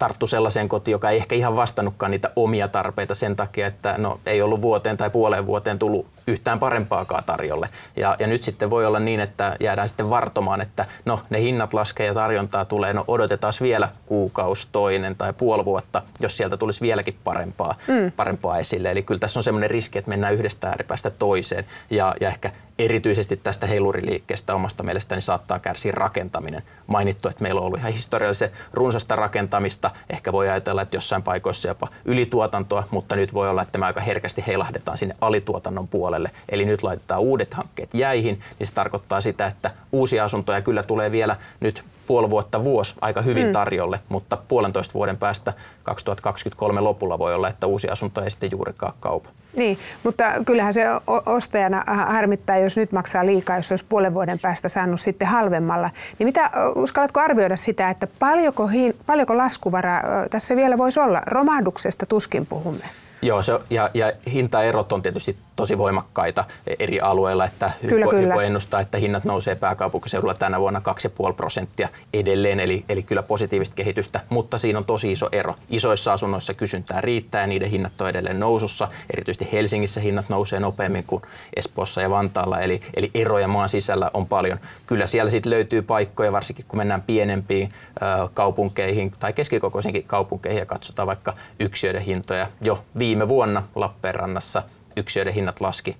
tarttu 0.00 0.26
sellaiseen 0.26 0.68
kotiin, 0.68 0.92
joka 0.92 1.10
ei 1.10 1.16
ehkä 1.16 1.34
ihan 1.34 1.56
vastannutkaan 1.56 2.10
niitä 2.10 2.30
omia 2.36 2.68
tarpeita 2.68 3.14
sen 3.14 3.36
takia, 3.36 3.66
että 3.66 3.94
no, 3.98 4.20
ei 4.26 4.42
ollut 4.42 4.62
vuoteen 4.62 4.96
tai 4.96 5.10
puoleen 5.10 5.46
vuoteen 5.46 5.78
tullut 5.78 6.06
yhtään 6.26 6.58
parempaakaan 6.58 7.24
tarjolle. 7.24 7.68
Ja, 7.96 8.16
ja 8.18 8.26
nyt 8.26 8.42
sitten 8.42 8.70
voi 8.70 8.86
olla 8.86 8.98
niin, 8.98 9.20
että 9.20 9.56
jäädään 9.60 9.88
sitten 9.88 10.10
vartomaan, 10.10 10.60
että 10.60 10.86
no 11.04 11.20
ne 11.30 11.40
hinnat 11.40 11.74
laskee 11.74 12.06
ja 12.06 12.14
tarjontaa 12.14 12.64
tulee, 12.64 12.92
no 12.92 13.04
odotetaan 13.08 13.52
vielä 13.60 13.88
kuukausi, 14.06 14.68
toinen 14.72 15.16
tai 15.16 15.32
puoli 15.32 15.64
vuotta, 15.64 16.02
jos 16.20 16.36
sieltä 16.36 16.56
tulisi 16.56 16.80
vieläkin 16.80 17.16
parempaa, 17.24 17.74
mm. 17.86 18.12
parempaa 18.12 18.58
esille. 18.58 18.90
Eli 18.90 19.02
kyllä 19.02 19.18
tässä 19.18 19.40
on 19.40 19.44
semmoinen 19.44 19.70
riski, 19.70 19.98
että 19.98 20.08
mennään 20.08 20.34
yhdestä 20.34 20.68
ääripäästä 20.68 21.10
toiseen 21.10 21.64
ja, 21.90 22.14
ja 22.20 22.28
ehkä 22.28 22.50
erityisesti 22.84 23.36
tästä 23.36 23.66
heiluriliikkeestä 23.66 24.54
omasta 24.54 24.82
mielestäni 24.82 25.20
saattaa 25.20 25.58
kärsiä 25.58 25.92
rakentaminen. 25.92 26.62
Mainittu, 26.86 27.28
että 27.28 27.42
meillä 27.42 27.60
on 27.60 27.66
ollut 27.66 27.78
ihan 27.78 27.92
historiallisen 27.92 28.50
runsasta 28.72 29.16
rakentamista. 29.16 29.90
Ehkä 30.10 30.32
voi 30.32 30.48
ajatella, 30.48 30.82
että 30.82 30.96
jossain 30.96 31.22
paikoissa 31.22 31.68
jopa 31.68 31.88
ylituotantoa, 32.04 32.84
mutta 32.90 33.16
nyt 33.16 33.34
voi 33.34 33.50
olla, 33.50 33.62
että 33.62 33.78
me 33.78 33.86
aika 33.86 34.00
herkästi 34.00 34.44
heilahdetaan 34.46 34.98
sinne 34.98 35.14
alituotannon 35.20 35.88
puolelle. 35.88 36.30
Eli 36.48 36.64
nyt 36.64 36.82
laitetaan 36.82 37.20
uudet 37.20 37.54
hankkeet 37.54 37.94
jäihin, 37.94 38.40
niin 38.58 38.66
se 38.66 38.74
tarkoittaa 38.74 39.20
sitä, 39.20 39.46
että 39.46 39.70
uusia 39.92 40.24
asuntoja 40.24 40.62
kyllä 40.62 40.82
tulee 40.82 41.12
vielä 41.12 41.36
nyt 41.60 41.84
puoli 42.06 42.30
vuotta 42.30 42.64
vuosi 42.64 42.94
aika 43.00 43.22
hyvin 43.22 43.46
mm. 43.46 43.52
tarjolle, 43.52 44.00
mutta 44.08 44.38
puolentoista 44.48 44.94
vuoden 44.94 45.16
päästä 45.16 45.52
2023 45.82 46.80
lopulla 46.80 47.18
voi 47.18 47.34
olla, 47.34 47.48
että 47.48 47.66
uusia 47.66 47.92
asuntoja 47.92 48.24
ei 48.24 48.30
sitten 48.30 48.50
juurikaan 48.50 48.94
kaupa. 49.00 49.30
Niin, 49.56 49.78
mutta 50.04 50.24
kyllähän 50.46 50.74
se 50.74 50.84
ostajana 51.26 51.84
harmittaa, 51.86 52.58
jos 52.58 52.76
nyt 52.76 52.92
maksaa 52.92 53.26
liikaa, 53.26 53.56
jos 53.56 53.72
olisi 53.72 53.84
puolen 53.88 54.14
vuoden 54.14 54.38
päästä 54.38 54.68
saanut 54.68 55.00
sitten 55.00 55.28
halvemmalla. 55.28 55.90
Niin 56.18 56.26
mitä 56.26 56.50
uskallatko 56.74 57.20
arvioida 57.20 57.56
sitä, 57.56 57.90
että 57.90 58.06
paljonko, 58.18 58.66
hin, 58.66 58.96
paljonko 59.06 59.36
laskuvara 59.36 60.02
tässä 60.30 60.56
vielä 60.56 60.78
voisi 60.78 61.00
olla? 61.00 61.22
Romahduksesta 61.26 62.06
tuskin 62.06 62.46
puhumme. 62.46 62.84
Joo, 63.22 63.42
se, 63.42 63.52
ja, 63.70 63.90
ja 63.94 64.12
hintaerot 64.32 64.92
on 64.92 65.02
tietysti 65.02 65.36
tosi 65.60 65.78
voimakkaita 65.78 66.44
eri 66.78 67.00
alueilla, 67.00 67.44
että 67.44 67.70
kyllä, 67.80 67.96
hypo, 67.96 68.10
kyllä. 68.10 68.22
hypo 68.22 68.40
ennustaa, 68.40 68.80
että 68.80 68.98
hinnat 68.98 69.24
nousee 69.24 69.54
pääkaupunkiseudulla 69.54 70.34
tänä 70.34 70.60
vuonna 70.60 70.82
2,5 71.28 71.34
prosenttia 71.34 71.88
edelleen, 72.14 72.60
eli, 72.60 72.84
eli 72.88 73.02
kyllä 73.02 73.22
positiivista 73.22 73.74
kehitystä, 73.74 74.20
mutta 74.28 74.58
siinä 74.58 74.78
on 74.78 74.84
tosi 74.84 75.12
iso 75.12 75.28
ero. 75.32 75.54
Isoissa 75.70 76.12
asunnoissa 76.12 76.54
kysyntää 76.54 77.00
riittää 77.00 77.40
ja 77.40 77.46
niiden 77.46 77.70
hinnat 77.70 78.00
on 78.00 78.08
edelleen 78.08 78.40
nousussa, 78.40 78.88
erityisesti 79.12 79.48
Helsingissä 79.52 80.00
hinnat 80.00 80.28
nousee 80.28 80.60
nopeammin 80.60 81.04
kuin 81.06 81.22
Espoossa 81.56 82.00
ja 82.02 82.10
Vantaalla, 82.10 82.60
eli, 82.60 82.80
eli 82.94 83.10
eroja 83.14 83.48
maan 83.48 83.68
sisällä 83.68 84.10
on 84.14 84.26
paljon. 84.26 84.58
Kyllä 84.86 85.06
siellä 85.06 85.30
sitten 85.30 85.50
löytyy 85.50 85.82
paikkoja, 85.82 86.32
varsinkin 86.32 86.64
kun 86.68 86.76
mennään 86.78 87.02
pienempiin 87.02 87.72
ö, 88.02 88.28
kaupunkeihin 88.34 89.12
tai 89.20 89.32
keskikokoisinkin 89.32 90.04
kaupunkeihin 90.04 90.60
ja 90.60 90.66
katsotaan 90.66 91.08
vaikka 91.08 91.34
yksiöiden 91.60 92.02
hintoja 92.02 92.46
jo 92.60 92.84
viime 92.98 93.28
vuonna 93.28 93.62
Lappeenrannassa– 93.74 94.62
yksiöiden 94.96 95.34
hinnat 95.34 95.60
laski 95.60 95.96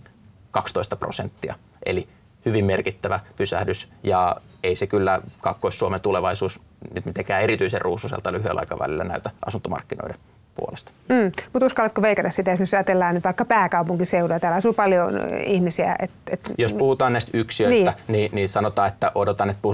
12 0.50 0.96
prosenttia. 0.96 1.55
Eli 1.87 2.09
hyvin 2.44 2.64
merkittävä 2.64 3.20
pysähdys 3.37 3.88
ja 4.03 4.37
ei 4.62 4.76
se 4.76 4.87
kyllä 4.87 5.20
Kaakkois-Suomen 5.40 6.00
tulevaisuus 6.00 6.61
nyt 6.94 7.07
mitenkään 7.07 7.42
erityisen 7.42 7.81
ruususelta 7.81 8.33
lyhyellä 8.33 8.61
aikavälillä 8.61 9.05
näytä 9.05 9.31
asuntomarkkinoiden 9.46 10.16
puolesta. 10.55 10.92
Mm, 11.09 11.33
mutta 11.53 11.66
uskallatko 11.66 12.03
veikata 12.03 12.31
sitä, 12.31 12.57
jos 12.61 12.74
ajatellaan 12.74 13.14
nyt 13.14 13.24
vaikka 13.24 13.44
pääkaupunkiseudulla, 13.44 14.40
täällä 14.40 14.57
asuu 14.57 14.72
paljon 14.72 15.11
ihmisiä. 15.46 15.96
Et, 15.98 16.11
et, 16.31 16.40
jos 16.59 16.72
puhutaan 16.72 17.12
näistä 17.12 17.31
yksiöistä, 17.35 17.94
niin. 18.09 18.18
Niin, 18.18 18.31
niin 18.35 18.48
sanotaan, 18.48 18.88
että 18.88 19.12
odotan, 19.14 19.50
että 19.50 19.68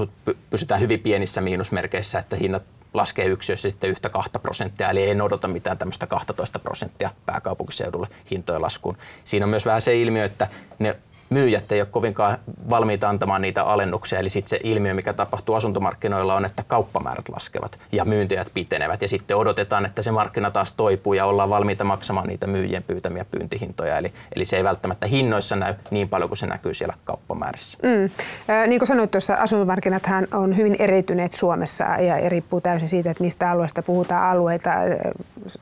pysytään 0.51 0.81
hyvin 0.81 1.01
pienissä 1.01 1.41
miinusmerkeissä, 1.41 2.19
että 2.19 2.37
hinnat 2.37 2.65
laskee 2.97 3.27
yksiössä 3.27 3.71
sitten 3.71 3.91
yhtä 3.91 4.09
kahta 4.09 4.39
prosenttia, 4.39 4.91
eli 4.91 5.11
en 5.11 5.23
odota 5.23 5.49
mitään 5.49 5.79
tämmöistä 5.79 6.07
12 6.07 6.59
prosenttia 6.59 7.11
pääkaupunkiseudulle 7.27 8.09
hintojen 8.31 8.63
laskuun. 8.63 8.97
Siinä 9.25 9.47
on 9.47 9.51
myös 9.51 9.67
vähän 9.67 9.81
se 9.81 10.01
ilmiö, 10.01 10.25
että 10.25 10.49
ne 10.79 10.97
myyjät 11.31 11.73
ei 11.73 11.81
ole 11.81 11.89
kovinkaan 11.91 12.39
valmiita 12.71 13.09
antamaan 13.09 13.43
niitä 13.43 13.63
alennuksia. 13.63 14.19
Eli 14.19 14.31
sitten 14.31 14.51
se 14.51 14.61
ilmiö, 14.63 14.95
mikä 14.95 15.13
tapahtuu 15.13 15.55
asuntomarkkinoilla 15.55 16.35
on, 16.35 16.45
että 16.45 16.65
kauppamäärät 16.67 17.29
laskevat 17.29 17.79
ja 17.93 18.05
myyntiät 18.05 18.49
pitenevät. 18.55 19.03
Ja 19.03 19.09
sitten 19.09 19.37
odotetaan, 19.37 19.87
että 19.87 20.03
se 20.03 20.11
markkina 20.11 20.51
taas 20.51 20.73
toipuu 20.73 21.13
ja 21.13 21.27
ollaan 21.27 21.51
valmiita 21.51 21.85
maksamaan 21.85 22.27
niitä 22.27 22.47
myyjien 22.47 22.83
pyytämiä 22.83 23.25
pyyntihintoja. 23.31 23.99
Eli, 23.99 24.13
eli 24.37 24.45
se 24.45 24.57
ei 24.57 24.65
välttämättä 24.65 25.07
hinnoissa 25.07 25.57
näy 25.57 25.75
niin 25.91 26.09
paljon 26.09 26.31
kuin 26.31 26.39
se 26.39 26.47
näkyy 26.47 26.75
siellä 26.75 26.95
kauppamäärissä. 27.05 27.79
Mm. 27.83 28.05
Äh, 28.51 28.69
niin 28.69 28.81
kuin 28.81 28.89
sanoit 28.89 29.11
tuossa, 29.11 29.35
asuntomarkkinathan 29.35 30.27
on 30.35 30.57
hyvin 30.57 30.77
eriytyneet 30.79 31.33
Suomessa 31.33 31.85
ja 31.85 32.29
riippuu 32.29 32.61
täysin 32.61 32.89
siitä, 32.89 33.11
että 33.11 33.25
mistä 33.25 33.51
alueesta 33.51 33.83
puhutaan 33.83 34.31
alueita. 34.31 34.71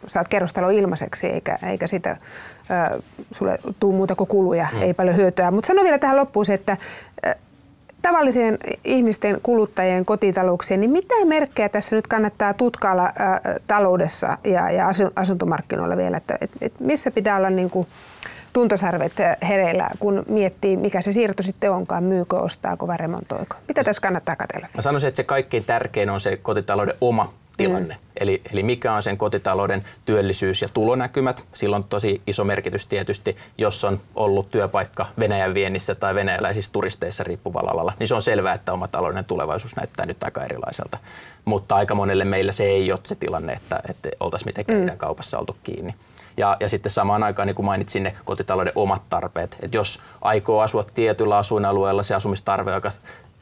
Saat 0.07 0.29
kerrostalo 0.29 0.71
ilmaiseksi 0.71 1.27
eikä, 1.27 1.59
eikä 1.63 1.87
sitä 1.87 2.17
sulle 3.33 3.59
tuu 3.81 3.93
muuta 3.93 4.15
kuin 4.15 4.29
kuluja, 4.29 4.69
mm. 4.73 4.83
ei 4.83 4.95
paljon 4.95 5.17
hyötyä. 5.17 5.51
Mutta 5.51 5.67
sano 5.67 5.83
vielä 5.83 5.99
tähän 5.99 6.17
loppuun 6.17 6.47
se, 6.47 6.55
että 6.55 6.77
tavallisien 8.03 8.59
ihmisten, 8.85 9.39
kuluttajien, 9.43 10.05
kotitalouksien, 10.05 10.81
niin 10.81 10.91
mitä 10.91 11.15
merkkejä 11.25 11.69
tässä 11.69 11.97
nyt 11.97 12.07
kannattaa 12.07 12.55
tutkailla 12.55 13.05
ä, 13.05 13.11
taloudessa 13.67 14.39
ja, 14.45 14.71
ja 14.71 14.89
asuntomarkkinoilla 15.17 15.97
vielä, 15.97 16.17
että 16.17 16.39
et, 16.41 16.51
et 16.61 16.73
missä 16.81 17.11
pitää 17.11 17.37
olla 17.37 17.51
niin 17.51 17.71
kuin 17.71 17.87
tuntosarvet 18.53 19.13
hereillä, 19.49 19.91
kun 19.99 20.23
miettii, 20.29 20.77
mikä 20.77 21.03
se 21.03 21.13
siirto 21.13 21.43
sitten 21.43 21.73
onkaan, 21.73 22.05
myykö, 22.05 22.37
ostaako 22.37 22.87
vai 22.87 22.97
remontoiko. 22.97 23.57
Mitä 23.69 23.85
tässä 23.85 24.03
kannattaa 24.03 24.37
katsella? 24.37 24.67
Mä 24.75 24.83
sanoisin, 24.83 25.09
että 25.09 25.17
se 25.17 25.25
kaikkein 25.25 25.65
tärkein 25.65 26.11
on 26.11 26.21
se 26.21 26.37
kotitalouden 26.37 26.95
oma 27.01 27.33
tilanne. 27.57 27.95
Mm. 27.95 28.01
Eli, 28.21 28.43
eli 28.53 28.63
mikä 28.63 28.93
on 28.93 29.03
sen 29.03 29.19
kotitalouden 29.19 29.85
työllisyys- 30.05 30.63
ja 30.63 30.69
tulonäkymät. 30.69 31.45
Sillä 31.53 31.77
on 31.77 31.85
tosi 31.85 32.23
iso 32.27 32.45
merkitys 32.45 32.87
tietysti, 32.87 33.37
jos 33.59 33.85
on 33.85 34.01
ollut 34.15 34.51
työpaikka 34.51 35.07
Venäjän 35.19 35.55
viennissä 35.55 35.95
tai 35.95 36.15
venäläisissä 36.15 36.73
turisteissa 36.73 37.25
riippuvalla 37.25 37.71
alalla, 37.71 37.93
niin 37.99 38.09
se 38.09 38.15
on 38.15 38.23
selvää, 38.23 38.55
että 38.55 38.73
oma 38.73 38.89
talouden 38.89 39.25
tulevaisuus 39.25 39.77
näyttää 39.77 40.07
nyt 40.07 40.23
aika 40.23 40.45
erilaiselta. 40.45 40.99
Mutta 41.45 41.75
aika 41.75 41.95
monelle 41.95 42.25
meillä 42.25 42.53
se 42.53 42.65
ei 42.65 42.93
ole 42.93 43.01
se 43.03 43.15
tilanne, 43.15 43.53
että, 43.53 43.81
että 43.89 44.09
oltaisiin 44.21 44.49
mitenkään 44.49 44.81
mm. 44.81 44.99
kaupassa 44.99 45.39
oltu 45.39 45.57
kiinni. 45.63 45.95
Ja, 46.37 46.57
ja 46.61 46.69
sitten 46.69 46.93
samaan 46.93 47.23
aikaan, 47.23 47.47
niin 47.47 47.55
kuin 47.55 47.67
mainitsin, 47.67 48.03
ne 48.03 48.17
kotitalouden 48.25 48.73
omat 48.75 49.03
tarpeet. 49.11 49.57
Et 49.63 49.75
jos 49.75 50.01
aikoo 50.21 50.61
asua 50.61 50.85
tietyllä 50.95 51.37
asuinalueella, 51.37 52.03
se 52.03 52.15
asumistarve 52.15 52.71
on 52.71 52.75
aika 52.75 52.91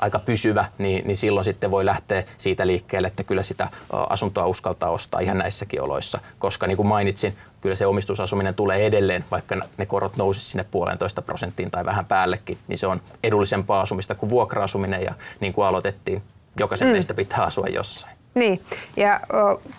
aika 0.02 0.18
pysyvä, 0.18 0.64
niin, 0.78 1.06
niin 1.06 1.16
silloin 1.16 1.44
sitten 1.44 1.70
voi 1.70 1.86
lähteä 1.86 2.24
siitä 2.38 2.66
liikkeelle, 2.66 3.08
että 3.08 3.24
kyllä 3.24 3.42
sitä 3.42 3.68
asuntoa 3.90 4.46
uskaltaa 4.46 4.90
ostaa 4.90 5.20
ihan 5.20 5.38
näissäkin 5.38 5.82
oloissa. 5.82 6.20
Koska 6.38 6.66
niin 6.66 6.76
kuin 6.76 6.86
mainitsin, 6.86 7.36
kyllä 7.60 7.74
se 7.74 7.86
omistusasuminen 7.86 8.54
tulee 8.54 8.86
edelleen, 8.86 9.24
vaikka 9.30 9.56
ne 9.78 9.86
korot 9.86 10.16
nousisi 10.16 10.50
sinne 10.50 10.64
puolentoista 10.70 11.22
prosenttiin 11.22 11.70
tai 11.70 11.84
vähän 11.84 12.06
päällekin, 12.06 12.58
niin 12.68 12.78
se 12.78 12.86
on 12.86 13.00
edullisempaa 13.24 13.80
asumista 13.80 14.14
kuin 14.14 14.30
vuokra-asuminen 14.30 15.02
ja 15.02 15.14
niin 15.40 15.52
kuin 15.52 15.66
aloitettiin, 15.66 16.22
jokaisen 16.58 16.88
mm. 16.88 16.92
meistä 16.92 17.14
pitää 17.14 17.44
asua 17.44 17.66
jossain. 17.66 18.16
Niin, 18.34 18.62
ja, 18.96 19.20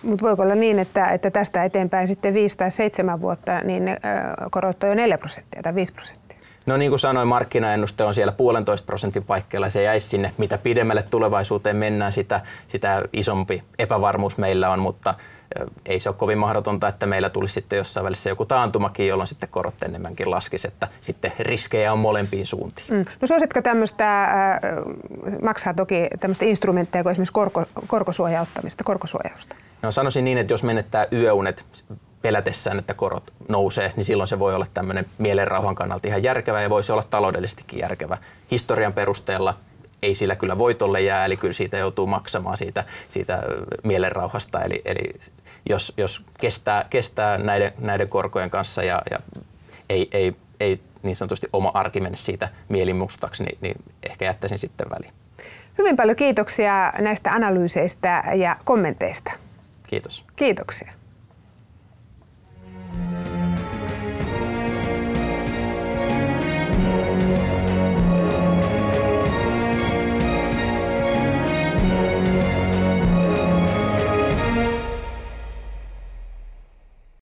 mutta 0.02 0.24
voiko 0.24 0.42
olla 0.42 0.54
niin, 0.54 0.78
että, 0.78 1.06
että 1.06 1.30
tästä 1.30 1.64
eteenpäin 1.64 2.08
sitten 2.08 2.34
5 2.34 2.56
tai 2.56 2.70
7 2.70 3.20
vuotta, 3.20 3.60
niin 3.60 3.84
ne 3.84 4.00
korot 4.50 4.82
on 4.82 4.88
jo 4.88 4.94
4 4.94 5.18
prosenttia 5.18 5.62
tai 5.62 5.74
5 5.74 5.92
prosenttia? 5.92 6.23
No 6.66 6.76
niin 6.76 6.90
kuin 6.90 6.98
sanoin, 6.98 7.28
markkinaennuste 7.28 8.04
on 8.04 8.14
siellä 8.14 8.32
puolentoista 8.32 8.86
prosentin 8.86 9.24
paikkeilla. 9.24 9.70
Se 9.70 9.82
jäisi 9.82 10.08
sinne, 10.08 10.32
mitä 10.38 10.58
pidemmälle 10.58 11.02
tulevaisuuteen 11.02 11.76
mennään, 11.76 12.12
sitä, 12.12 12.40
sitä 12.68 13.02
isompi 13.12 13.62
epävarmuus 13.78 14.38
meillä 14.38 14.70
on, 14.70 14.78
mutta 14.78 15.14
ei 15.86 16.00
se 16.00 16.08
ole 16.08 16.16
kovin 16.16 16.38
mahdotonta, 16.38 16.88
että 16.88 17.06
meillä 17.06 17.30
tulisi 17.30 17.54
sitten 17.54 17.76
jossain 17.76 18.04
välissä 18.04 18.30
joku 18.30 18.44
taantumakin, 18.44 19.08
jolloin 19.08 19.26
sitten 19.26 19.48
korot 19.48 19.82
enemmänkin 19.82 20.30
laskisi, 20.30 20.68
että 20.68 20.88
sitten 21.00 21.32
riskejä 21.38 21.92
on 21.92 21.98
molempiin 21.98 22.46
suuntiin. 22.46 22.88
Mm. 22.90 23.04
No 23.20 23.26
suositko 23.26 23.62
tämmöistä, 23.62 24.24
äh, 24.24 24.60
maksaa 25.42 25.74
toki 25.74 26.06
tämmöistä 26.20 26.44
instrumentteja 26.44 27.02
kuin 27.02 27.10
esimerkiksi 27.10 27.32
korko, 27.32 27.64
korkosuojauttamista, 27.86 28.84
korkosuojausta? 28.84 29.56
No 29.82 29.90
sanoisin 29.90 30.24
niin, 30.24 30.38
että 30.38 30.52
jos 30.52 30.64
menettää 30.64 31.06
yöunet 31.12 31.64
pelätessään, 32.24 32.78
että 32.78 32.94
korot 32.94 33.32
nousee, 33.48 33.92
niin 33.96 34.04
silloin 34.04 34.28
se 34.28 34.38
voi 34.38 34.54
olla 34.54 34.66
tämmöinen 34.74 35.06
mielenrauhan 35.18 35.74
kannalta 35.74 36.08
ihan 36.08 36.22
järkevä 36.22 36.62
ja 36.62 36.70
voisi 36.70 36.92
olla 36.92 37.04
taloudellisestikin 37.10 37.78
järkevä. 37.78 38.18
Historian 38.50 38.92
perusteella 38.92 39.54
ei 40.02 40.14
sillä 40.14 40.36
kyllä 40.36 40.58
voitolle 40.58 41.00
jää, 41.00 41.24
eli 41.24 41.36
kyllä 41.36 41.52
siitä 41.52 41.78
joutuu 41.78 42.06
maksamaan 42.06 42.56
siitä, 42.56 42.84
siitä 43.08 43.42
mielenrauhasta. 43.82 44.62
Eli, 44.62 44.82
eli 44.84 45.20
jos, 45.70 45.92
jos 45.96 46.22
kestää, 46.40 46.86
kestää 46.90 47.38
näiden, 47.38 47.72
näiden 47.78 48.08
korkojen 48.08 48.50
kanssa 48.50 48.82
ja, 48.82 49.02
ja 49.10 49.18
ei, 49.88 50.08
ei, 50.12 50.36
ei 50.60 50.80
niin 51.02 51.16
sanotusti 51.16 51.48
oma 51.52 51.70
arki 51.74 52.00
mene 52.00 52.16
siitä 52.16 52.48
mielimustaksi, 52.68 53.44
niin, 53.44 53.58
niin 53.60 53.76
ehkä 54.02 54.24
jättäisin 54.24 54.58
sitten 54.58 54.90
väliin. 54.90 55.12
Hyvin 55.78 55.96
paljon 55.96 56.16
kiitoksia 56.16 56.92
näistä 56.98 57.32
analyyseistä 57.32 58.24
ja 58.34 58.56
kommenteista. 58.64 59.32
Kiitos. 59.86 60.24
Kiitoksia. 60.36 60.92
Thank 62.96 63.28
you. 63.28 63.33